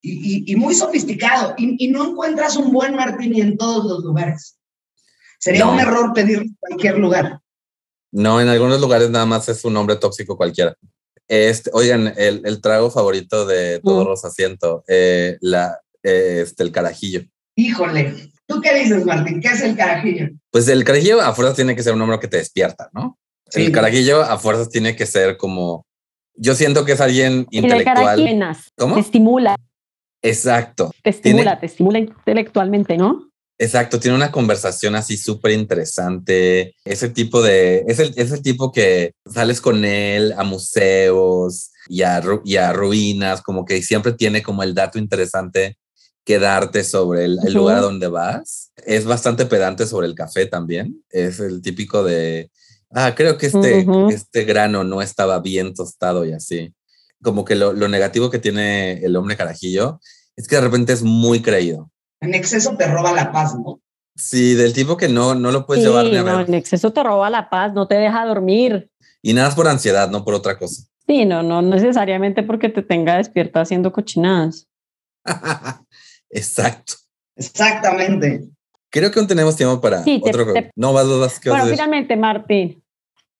y, 0.00 0.10
y- 0.10 0.52
y 0.52 0.56
muy 0.56 0.74
sofisticado. 0.74 1.52
Y, 1.58 1.84
y 1.84 1.88
no 1.90 2.08
encuentras 2.12 2.56
un 2.56 2.72
buen 2.72 2.94
martini 2.96 3.42
en 3.42 3.58
todos 3.58 3.84
los 3.84 4.02
lugares. 4.02 4.56
Sería 5.38 5.66
No. 5.66 5.72
un 5.74 5.80
error 5.80 6.12
pedirlo 6.14 6.44
en 6.44 6.56
cualquier 6.58 6.98
lugar. 6.98 7.39
No, 8.12 8.40
en 8.40 8.48
algunos 8.48 8.80
lugares 8.80 9.10
nada 9.10 9.26
más 9.26 9.48
es 9.48 9.64
un 9.64 9.76
hombre 9.76 9.96
tóxico 9.96 10.36
cualquiera. 10.36 10.74
Este, 11.28 11.70
oigan, 11.72 12.12
el, 12.16 12.42
el 12.44 12.60
trago 12.60 12.90
favorito 12.90 13.46
de 13.46 13.80
todos 13.80 14.06
los 14.06 14.24
asientos, 14.24 14.82
eh, 14.88 15.38
la, 15.40 15.78
eh, 16.02 16.40
este, 16.42 16.64
el 16.64 16.72
carajillo. 16.72 17.22
Híjole, 17.54 18.32
¿tú 18.46 18.60
qué 18.60 18.74
dices, 18.74 19.04
Martín? 19.04 19.40
¿Qué 19.40 19.48
es 19.48 19.62
el 19.62 19.76
carajillo? 19.76 20.28
Pues 20.50 20.66
el 20.68 20.82
carajillo 20.82 21.20
a 21.20 21.32
fuerzas 21.32 21.54
tiene 21.56 21.76
que 21.76 21.82
ser 21.84 21.94
un 21.94 22.02
hombre 22.02 22.18
que 22.18 22.26
te 22.26 22.38
despierta, 22.38 22.90
¿no? 22.92 23.16
Sí. 23.48 23.66
El 23.66 23.72
carajillo 23.72 24.22
a 24.22 24.38
fuerzas 24.38 24.70
tiene 24.70 24.96
que 24.96 25.06
ser 25.06 25.36
como, 25.36 25.86
yo 26.34 26.54
siento 26.54 26.84
que 26.84 26.92
es 26.92 27.00
alguien 27.00 27.46
intelectual. 27.50 28.18
llenas. 28.18 28.72
¿Cómo? 28.76 28.94
Te 28.94 29.00
estimula, 29.00 29.56
Exacto, 30.22 30.90
te 31.02 31.10
estimula, 31.10 31.58
te 31.58 31.66
estimula 31.66 31.98
intelectualmente, 31.98 32.96
¿no? 32.98 33.29
Exacto. 33.60 34.00
Tiene 34.00 34.16
una 34.16 34.32
conversación 34.32 34.96
así 34.96 35.16
súper 35.16 35.52
interesante. 35.52 36.74
Ese 36.84 37.08
tipo 37.10 37.42
de, 37.42 37.84
es 37.86 37.98
el, 38.00 38.12
es 38.16 38.32
el 38.32 38.42
tipo 38.42 38.72
que 38.72 39.14
sales 39.32 39.60
con 39.60 39.84
él 39.84 40.34
a 40.36 40.42
museos 40.44 41.70
y 41.88 42.02
a, 42.02 42.20
ru- 42.20 42.42
y 42.44 42.56
a 42.56 42.72
ruinas, 42.72 43.42
como 43.42 43.64
que 43.64 43.82
siempre 43.82 44.12
tiene 44.12 44.42
como 44.42 44.62
el 44.62 44.74
dato 44.74 44.98
interesante 44.98 45.76
quedarte 46.24 46.84
sobre 46.84 47.24
el, 47.24 47.38
lugar 47.52 47.78
a 47.78 47.80
donde 47.82 48.08
vas. 48.08 48.72
Es 48.86 49.04
bastante 49.04 49.46
pedante 49.46 49.86
sobre 49.86 50.06
el 50.06 50.14
café 50.14 50.46
también. 50.46 51.02
Es 51.10 51.40
el 51.40 51.60
típico 51.62 52.02
de, 52.04 52.50
ah, 52.90 53.14
creo 53.14 53.36
que 53.38 53.46
este, 53.46 53.86
este 54.10 54.44
grano 54.44 54.84
no 54.84 55.02
estaba 55.02 55.38
bien 55.40 55.74
tostado 55.74 56.24
y 56.24 56.32
así. 56.32 56.72
Como 57.22 57.44
que 57.44 57.54
lo, 57.54 57.72
lo 57.72 57.88
negativo 57.88 58.30
que 58.30 58.38
tiene 58.38 59.04
el 59.04 59.16
hombre 59.16 59.36
carajillo 59.36 60.00
es 60.36 60.48
que 60.48 60.56
de 60.56 60.62
repente 60.62 60.92
es 60.92 61.02
muy 61.02 61.42
creído. 61.42 61.90
En 62.20 62.34
exceso 62.34 62.76
te 62.76 62.86
roba 62.86 63.12
la 63.12 63.32
paz, 63.32 63.54
¿no? 63.54 63.80
Sí, 64.16 64.54
del 64.54 64.72
tipo 64.72 64.96
que 64.96 65.08
no, 65.08 65.34
no 65.34 65.50
lo 65.50 65.66
puedes 65.66 65.84
llevar 65.84 66.04
ni 66.04 66.16
a 66.16 66.22
no, 66.22 66.40
En 66.40 66.54
exceso 66.54 66.92
te 66.92 67.02
roba 67.02 67.30
la 67.30 67.48
paz, 67.48 67.72
no 67.72 67.86
te 67.86 67.94
deja 67.94 68.26
dormir. 68.26 68.90
Y 69.22 69.32
nada 69.32 69.48
es 69.48 69.54
por 69.54 69.68
ansiedad, 69.68 70.10
no 70.10 70.24
por 70.24 70.34
otra 70.34 70.58
cosa. 70.58 70.82
Sí, 71.06 71.24
no, 71.24 71.42
no 71.42 71.60
necesariamente 71.60 72.44
porque 72.44 72.68
te 72.68 72.82
tenga 72.82 73.16
despierta 73.16 73.62
haciendo 73.62 73.90
cochinadas. 73.90 74.68
Exacto. 76.30 76.92
Exactamente. 77.34 78.48
Creo 78.90 79.10
que 79.10 79.18
aún 79.18 79.26
tenemos 79.26 79.56
tiempo 79.56 79.80
para 79.80 80.02
otro. 80.02 80.54
No, 80.76 80.92
vas, 80.92 81.08
vas, 81.08 81.40
Bueno, 81.44 81.66
finalmente, 81.66 82.16
Martín, 82.16 82.80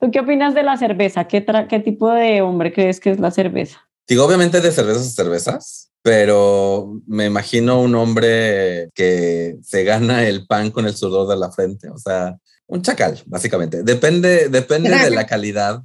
¿tú 0.01 0.11
qué 0.11 0.19
opinas 0.19 0.53
de 0.55 0.65
la 0.65 0.77
cerveza? 0.79 1.29
¿Qué, 1.29 1.45
¿Qué 1.69 1.79
tipo 1.79 2.11
de 2.11 2.43
hombre 2.43 2.73
crees 2.73 2.99
que 2.99 3.11
es 3.11 3.21
la 3.21 3.31
cerveza? 3.31 3.89
Digo, 4.09 4.25
obviamente 4.25 4.61
de 4.61 4.73
cervezas 4.73 5.07
a 5.07 5.11
cervezas, 5.11 5.90
pero 6.03 7.01
me 7.07 7.27
imagino 7.27 7.81
un 7.81 7.95
hombre 7.95 8.91
que 8.95 9.57
se 9.63 9.85
gana 9.85 10.27
el 10.27 10.47
pan 10.47 10.71
con 10.71 10.87
el 10.87 10.97
sudor 10.97 11.29
de 11.29 11.37
la 11.37 11.51
frente, 11.51 11.89
o 11.91 11.99
sea, 11.99 12.37
un 12.67 12.83
chacal, 12.83 13.21
básicamente. 13.27 13.83
Depende, 13.83 14.49
depende 14.49 14.91
de 14.91 15.11
la 15.11 15.27
calidad 15.27 15.83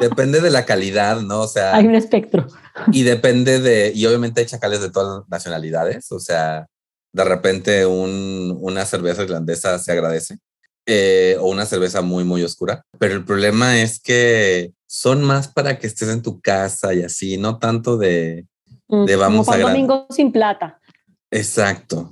Depende 0.00 0.40
de 0.40 0.50
la 0.50 0.64
calidad, 0.64 1.20
¿no? 1.20 1.42
O 1.42 1.48
sea. 1.48 1.74
Hay 1.74 1.86
un 1.86 1.94
espectro. 1.94 2.46
Y 2.92 3.04
depende 3.04 3.60
de. 3.60 3.92
Y 3.94 4.06
obviamente 4.06 4.40
hay 4.40 4.46
chacales 4.46 4.80
de 4.80 4.90
todas 4.90 5.20
las 5.20 5.28
nacionalidades. 5.28 6.10
O 6.10 6.18
sea, 6.18 6.66
de 7.12 7.24
repente 7.24 7.86
un, 7.86 8.58
una 8.60 8.84
cerveza 8.84 9.22
irlandesa 9.22 9.78
se 9.78 9.92
agradece. 9.92 10.38
Eh, 10.86 11.36
o 11.38 11.48
una 11.48 11.64
cerveza 11.64 12.02
muy, 12.02 12.24
muy 12.24 12.42
oscura. 12.42 12.84
Pero 12.98 13.14
el 13.14 13.24
problema 13.24 13.80
es 13.80 14.00
que 14.00 14.72
son 14.88 15.22
más 15.22 15.46
para 15.46 15.78
que 15.78 15.86
estés 15.86 16.08
en 16.08 16.22
tu 16.22 16.40
casa 16.40 16.92
y 16.92 17.02
así, 17.02 17.36
no 17.36 17.60
tanto 17.60 17.96
de, 17.96 18.46
de 19.06 19.16
vamos 19.16 19.46
Como 19.46 19.58
a. 19.58 19.70
domingo 19.70 20.06
sin 20.10 20.32
plata. 20.32 20.78
Exacto. 21.30 22.10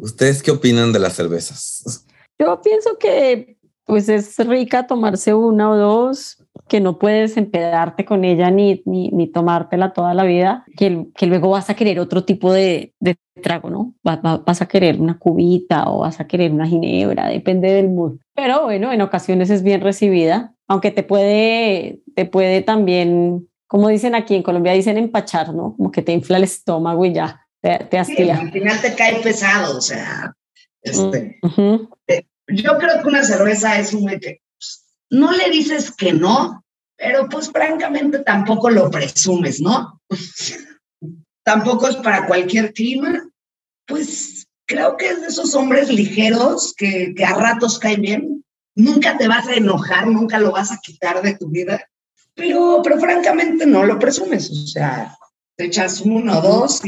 ¿Ustedes 0.00 0.42
qué 0.42 0.52
opinan 0.52 0.92
de 0.92 1.00
las 1.00 1.14
cervezas? 1.14 2.06
Yo 2.38 2.60
pienso 2.62 2.96
que 2.98 3.58
pues 3.84 4.08
es 4.08 4.38
rica 4.46 4.86
tomarse 4.86 5.34
una 5.34 5.68
o 5.68 5.76
dos, 5.76 6.38
que 6.68 6.80
no 6.80 7.00
puedes 7.00 7.36
empedarte 7.36 8.04
con 8.04 8.24
ella 8.24 8.48
ni, 8.52 8.82
ni, 8.86 9.08
ni 9.08 9.26
tomártela 9.26 9.92
toda 9.92 10.14
la 10.14 10.22
vida, 10.22 10.64
que, 10.76 11.06
que, 11.16 11.26
luego 11.26 11.50
vas 11.50 11.68
a 11.68 11.74
querer 11.74 11.98
otro 11.98 12.24
tipo 12.24 12.52
de, 12.52 12.94
de 13.00 13.16
trago, 13.42 13.68
¿no? 13.68 13.94
vas 14.04 14.62
a 14.62 14.68
querer 14.68 15.00
una 15.00 15.18
cubita 15.18 15.90
o 15.90 16.00
vas 16.00 16.20
a 16.20 16.28
querer 16.28 16.52
una 16.52 16.68
ginebra, 16.68 17.26
depende 17.26 17.72
del 17.72 17.88
mood. 17.88 18.18
Pero 18.36 18.62
bueno, 18.62 18.92
en 18.92 19.00
ocasiones 19.00 19.50
es 19.50 19.64
bien 19.64 19.80
recibida, 19.80 20.54
aunque 20.68 20.92
te 20.92 21.02
puede, 21.02 22.00
te 22.14 22.26
puede 22.26 22.62
también, 22.62 23.48
como 23.70 23.88
dicen 23.88 24.16
aquí 24.16 24.34
en 24.34 24.42
Colombia, 24.42 24.72
dicen 24.72 24.98
empachar, 24.98 25.54
¿no? 25.54 25.76
Como 25.76 25.92
que 25.92 26.02
te 26.02 26.10
infla 26.10 26.38
el 26.38 26.42
estómago 26.42 27.04
y 27.04 27.14
ya, 27.14 27.46
te, 27.60 27.78
te 27.88 28.00
hastía. 28.00 28.40
al 28.40 28.50
final 28.50 28.80
te 28.80 28.96
cae 28.96 29.20
pesado, 29.22 29.78
o 29.78 29.80
sea, 29.80 30.34
este, 30.82 31.38
yo 32.48 32.78
creo 32.78 33.00
que 33.00 33.08
una 33.08 33.22
cerveza 33.22 33.78
es 33.78 33.94
un 33.94 34.08
que 34.18 34.42
no 35.10 35.30
le 35.30 35.50
dices 35.50 35.92
que 35.92 36.12
no, 36.12 36.64
pero 36.96 37.28
pues 37.28 37.48
francamente 37.52 38.18
tampoco 38.18 38.70
lo 38.70 38.90
presumes, 38.90 39.60
¿no? 39.60 40.02
tampoco 41.44 41.86
es 41.86 41.96
para 41.96 42.26
cualquier 42.26 42.72
clima. 42.72 43.24
Pues 43.86 44.48
creo 44.66 44.96
que 44.96 45.10
es 45.10 45.20
de 45.20 45.28
esos 45.28 45.54
hombres 45.54 45.90
ligeros 45.90 46.74
que, 46.76 47.14
que 47.16 47.24
a 47.24 47.34
ratos 47.34 47.78
caen 47.78 48.02
bien. 48.02 48.44
Nunca 48.74 49.16
te 49.16 49.28
vas 49.28 49.46
a 49.46 49.54
enojar, 49.54 50.08
nunca 50.08 50.40
lo 50.40 50.50
vas 50.50 50.72
a 50.72 50.80
quitar 50.82 51.22
de 51.22 51.36
tu 51.36 51.48
vida, 51.50 51.88
pero, 52.34 52.80
pero 52.82 52.98
francamente 52.98 53.66
no 53.66 53.84
lo 53.84 53.98
presumes. 53.98 54.50
O 54.50 54.66
sea, 54.66 55.16
te 55.56 55.66
echas 55.66 56.00
uno 56.00 56.38
o 56.38 56.42
dos 56.42 56.80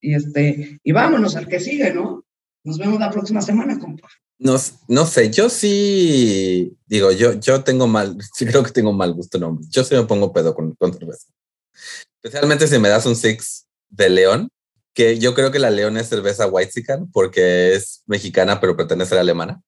y, 0.00 0.14
este, 0.14 0.80
y 0.82 0.92
vámonos 0.92 1.36
al 1.36 1.46
que 1.46 1.60
sigue, 1.60 1.92
¿no? 1.92 2.24
Nos 2.64 2.78
vemos 2.78 2.98
la 2.98 3.10
próxima 3.10 3.40
semana, 3.40 3.78
compa. 3.78 4.08
No, 4.38 4.56
no 4.88 5.06
sé, 5.06 5.30
yo 5.30 5.50
sí 5.50 6.76
digo, 6.86 7.12
yo, 7.12 7.34
yo 7.34 7.62
tengo 7.62 7.86
mal, 7.86 8.16
sí 8.34 8.46
creo 8.46 8.62
que 8.62 8.70
tengo 8.70 8.92
mal 8.92 9.12
gusto 9.12 9.38
nombre. 9.38 9.66
Yo 9.70 9.84
sí 9.84 9.94
me 9.94 10.04
pongo 10.04 10.32
pedo 10.32 10.54
con, 10.54 10.74
cerveza. 10.92 11.28
Especialmente 12.22 12.66
si 12.66 12.78
me 12.78 12.88
das 12.88 13.06
un 13.06 13.16
six 13.16 13.66
de 13.90 14.08
León, 14.08 14.48
que 14.94 15.18
yo 15.18 15.34
creo 15.34 15.50
que 15.50 15.58
la 15.58 15.70
León 15.70 15.96
es 15.96 16.08
cerveza 16.08 16.46
Whitezican 16.46 17.10
porque 17.12 17.74
es 17.74 18.02
mexicana 18.06 18.60
pero 18.60 18.76
pertenece 18.76 19.14
a 19.14 19.16
la 19.16 19.20
alemana. 19.22 19.62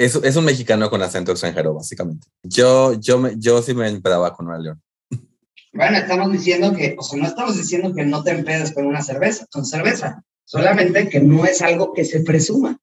Es, 0.00 0.14
es 0.14 0.34
un 0.34 0.46
mexicano 0.46 0.88
con 0.88 1.02
acento 1.02 1.32
extranjero, 1.32 1.74
básicamente. 1.74 2.26
Yo, 2.42 2.94
yo, 2.94 3.18
me, 3.18 3.34
yo 3.36 3.60
sí 3.60 3.74
me 3.74 3.86
empedaba 3.86 4.34
con 4.34 4.46
una 4.46 4.58
León. 4.58 4.80
Bueno, 5.74 5.98
estamos 5.98 6.32
diciendo 6.32 6.74
que, 6.74 6.96
o 6.98 7.02
sea, 7.02 7.18
no 7.20 7.26
estamos 7.26 7.54
diciendo 7.54 7.94
que 7.94 8.06
no 8.06 8.22
te 8.22 8.30
empedes 8.30 8.72
con 8.72 8.86
una 8.86 9.02
cerveza, 9.02 9.44
con 9.52 9.66
cerveza, 9.66 10.24
solamente 10.46 11.10
que 11.10 11.20
no 11.20 11.44
es 11.44 11.60
algo 11.60 11.92
que 11.92 12.06
se 12.06 12.20
presuma. 12.20 12.78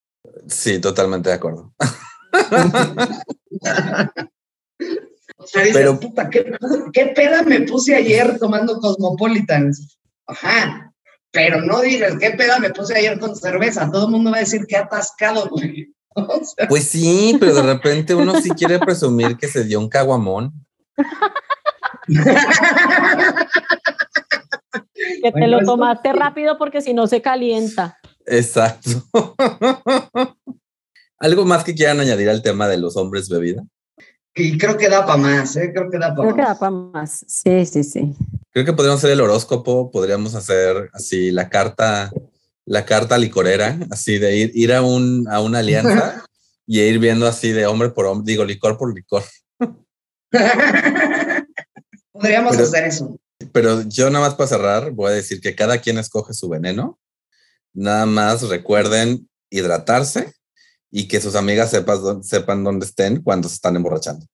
Sí, 0.45 0.77
totalmente 0.77 1.29
de 1.29 1.35
acuerdo. 1.35 1.73
o 5.37 5.47
sea, 5.47 5.63
Pero, 5.73 5.99
puta, 5.99 6.29
¿qué, 6.29 6.55
¿qué, 6.93 7.07
peda 7.15 7.41
me 7.41 7.61
puse 7.61 7.95
ayer 7.95 8.37
tomando 8.37 8.79
Cosmopolitans? 8.79 9.97
Ajá, 10.27 10.93
pero 11.31 11.63
no 11.63 11.81
digas, 11.81 12.13
¿qué 12.19 12.29
peda 12.29 12.59
me 12.59 12.69
puse 12.69 12.95
ayer 12.95 13.17
con 13.17 13.35
cerveza? 13.35 13.89
Todo 13.91 14.05
el 14.05 14.11
mundo 14.11 14.29
va 14.29 14.37
a 14.37 14.41
decir 14.41 14.67
que 14.67 14.77
atascado, 14.77 15.49
güey. 15.49 15.96
Pues 16.69 16.85
sí, 16.85 17.37
pero 17.39 17.53
de 17.53 17.61
repente 17.61 18.15
uno 18.15 18.41
sí 18.41 18.49
quiere 18.49 18.79
presumir 18.79 19.37
que 19.37 19.47
se 19.47 19.63
dio 19.63 19.79
un 19.79 19.87
caguamón. 19.89 20.51
que 25.21 25.31
te 25.31 25.47
lo 25.47 25.59
tomaste 25.59 26.13
rápido 26.13 26.57
porque 26.57 26.81
si 26.81 26.93
no 26.93 27.07
se 27.07 27.21
calienta. 27.21 27.97
Exacto. 28.25 28.89
¿Algo 31.19 31.45
más 31.45 31.63
que 31.63 31.73
quieran 31.73 31.99
añadir 31.99 32.29
al 32.29 32.41
tema 32.41 32.67
de 32.67 32.77
los 32.77 32.95
hombres 32.97 33.29
bebida? 33.29 33.63
Y 34.35 34.57
creo 34.57 34.77
que 34.77 34.87
da 34.87 35.05
para 35.05 35.17
más, 35.17 35.55
¿eh? 35.55 35.71
Creo 35.73 35.89
que 35.89 35.97
da 35.97 36.13
para 36.13 36.27
más. 36.27 36.33
Creo 36.33 36.35
que 36.35 36.41
da 36.43 36.59
para 36.59 36.71
más, 36.71 37.25
sí, 37.27 37.65
sí, 37.65 37.83
sí. 37.83 38.15
Creo 38.51 38.65
que 38.65 38.73
podríamos 38.73 38.99
hacer 38.99 39.11
el 39.11 39.21
horóscopo, 39.21 39.89
podríamos 39.89 40.35
hacer 40.35 40.89
así 40.93 41.31
la 41.31 41.49
carta, 41.49 42.11
la 42.67 42.85
carta 42.85 43.17
licorera, 43.17 43.79
así 43.89 44.19
de 44.19 44.37
ir, 44.37 44.51
ir 44.53 44.73
a, 44.73 44.83
un, 44.83 45.27
a 45.29 45.41
una 45.41 45.59
alianza 45.59 46.23
y 46.67 46.81
ir 46.81 46.99
viendo 46.99 47.25
así 47.25 47.51
de 47.51 47.65
hombre 47.65 47.89
por 47.89 48.05
hombre, 48.05 48.31
digo, 48.31 48.45
licor 48.45 48.77
por 48.77 48.93
licor. 48.93 49.23
podríamos 52.11 52.55
hacer 52.57 52.85
eso. 52.85 53.19
Pero 53.51 53.81
yo 53.83 54.09
nada 54.11 54.27
más 54.27 54.35
para 54.35 54.47
cerrar, 54.47 54.91
voy 54.91 55.11
a 55.11 55.15
decir 55.15 55.41
que 55.41 55.55
cada 55.55 55.79
quien 55.79 55.97
escoge 55.97 56.33
su 56.33 56.49
veneno 56.49 56.99
Nada 57.77 58.07
más 58.07 58.41
recuerden 58.49 59.29
hidratarse 59.51 60.33
y 60.89 61.07
que 61.07 61.21
sus 61.21 61.35
amigas 61.35 61.69
sepan 61.69 62.63
dónde 62.63 62.87
estén 62.87 63.21
cuando 63.21 63.47
se 63.47 63.53
están 63.53 63.75
emborrachando. 63.75 64.25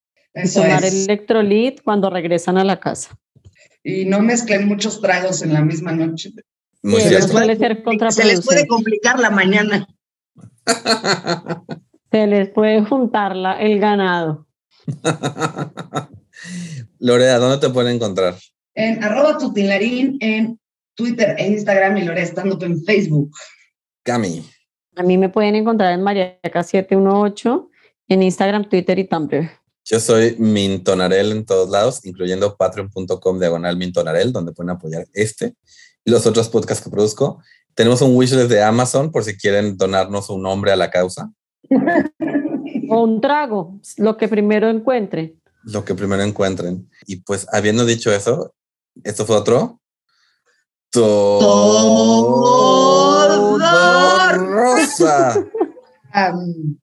Tomar 0.54 0.86
el 0.86 1.04
electrolit 1.04 1.82
cuando 1.84 2.10
regresan 2.10 2.58
a 2.58 2.64
la 2.64 2.80
casa. 2.80 3.10
Y 3.84 4.06
no 4.06 4.22
mezclen 4.22 4.66
muchos 4.66 5.02
tragos 5.02 5.42
en 5.42 5.52
la 5.52 5.60
misma 5.60 5.92
noche. 5.92 6.32
Muy 6.84 7.00
se, 7.00 7.12
les 7.12 7.28
puede, 7.28 7.56
se 8.12 8.26
les 8.26 8.46
puede 8.46 8.68
complicar 8.68 9.18
la 9.18 9.30
mañana. 9.30 9.88
se 12.12 12.28
les 12.28 12.50
puede 12.50 12.84
juntar 12.84 13.38
la, 13.38 13.60
el 13.60 13.80
ganado. 13.80 14.46
Lorea, 17.00 17.38
¿dónde 17.40 17.66
te 17.66 17.74
pueden 17.74 17.96
encontrar? 17.96 18.36
En 18.76 19.02
arroba 19.02 19.38
tutilarín 19.38 20.18
en 20.20 20.60
Twitter 20.96 21.36
e 21.38 21.48
Instagram 21.48 21.98
y 21.98 22.04
Lore 22.04 22.22
Stand 22.24 22.54
Up 22.54 22.64
en 22.64 22.84
Facebook. 22.84 23.32
Cami. 24.04 24.46
A 24.96 25.04
mí 25.04 25.18
me 25.18 25.30
pueden 25.30 25.56
encontrar 25.56 25.94
en 25.94 26.02
Mariaca718 26.02 27.70
en 28.10 28.24
Instagram, 28.24 28.70
Twitter 28.70 29.00
y 29.00 29.06
Tumblr. 29.06 29.50
Yo 29.86 30.00
soy 30.00 30.36
Mintonarel 30.38 31.32
en 31.32 31.46
todos 31.46 31.70
lados, 31.70 32.06
incluyendo 32.06 32.56
patreon.com 32.56 33.40
diagonal 33.40 33.78
Mintonarel, 33.78 34.32
donde 34.32 34.52
pueden 34.52 34.72
apoyar 34.72 35.08
este 35.14 35.56
y 36.06 36.12
los 36.12 36.26
otros 36.26 36.50
podcasts 36.50 36.84
que 36.84 36.90
produzco. 36.90 37.42
Tenemos 37.76 38.02
un 38.02 38.16
wish 38.16 38.32
desde 38.32 38.64
Amazon 38.64 39.12
por 39.12 39.24
si 39.24 39.38
quieren 39.38 39.78
donarnos 39.78 40.30
un 40.30 40.42
nombre 40.42 40.72
a 40.72 40.76
la 40.76 40.90
causa. 40.90 41.32
o 42.90 43.04
un 43.04 43.22
trago, 43.22 43.80
lo 43.98 44.18
que 44.18 44.28
primero 44.28 44.70
encuentren. 44.70 45.42
Lo 45.64 45.84
que 45.86 45.96
primero 45.96 46.24
encuentren. 46.24 46.90
Y 47.08 47.18
pues 47.18 47.48
habiendo 47.52 47.86
dicho 47.86 48.12
eso, 48.12 48.54
esto 49.04 49.26
fue 49.26 49.38
otro 49.38 49.80
todo, 50.94 51.58
rosa. 54.38 55.44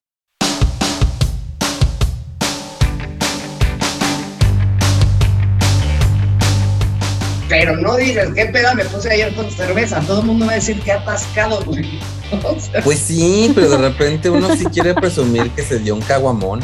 pero 7.51 7.77
no 7.77 7.97
digas, 7.97 8.29
¿qué 8.33 8.47
peda 8.47 8.75
me 8.75 8.85
puse 8.85 9.11
ayer 9.11 9.35
con 9.35 9.51
cerveza? 9.51 10.01
Todo 10.07 10.21
el 10.21 10.27
mundo 10.27 10.47
va 10.47 10.53
a 10.53 10.55
decir 10.55 10.81
que 10.81 10.93
atascado, 10.93 11.63
güey. 11.65 12.01
Pues 12.85 13.01
sí, 13.01 13.51
pero 13.57 13.71
de 13.71 13.77
repente 13.77 14.31
uno 14.31 14.55
sí 14.55 14.65
quiere 14.67 14.95
presumir 14.95 15.51
que 15.51 15.65
se 15.65 15.81
dio 15.81 15.97
un 15.97 16.01
caguamón. 16.01 16.61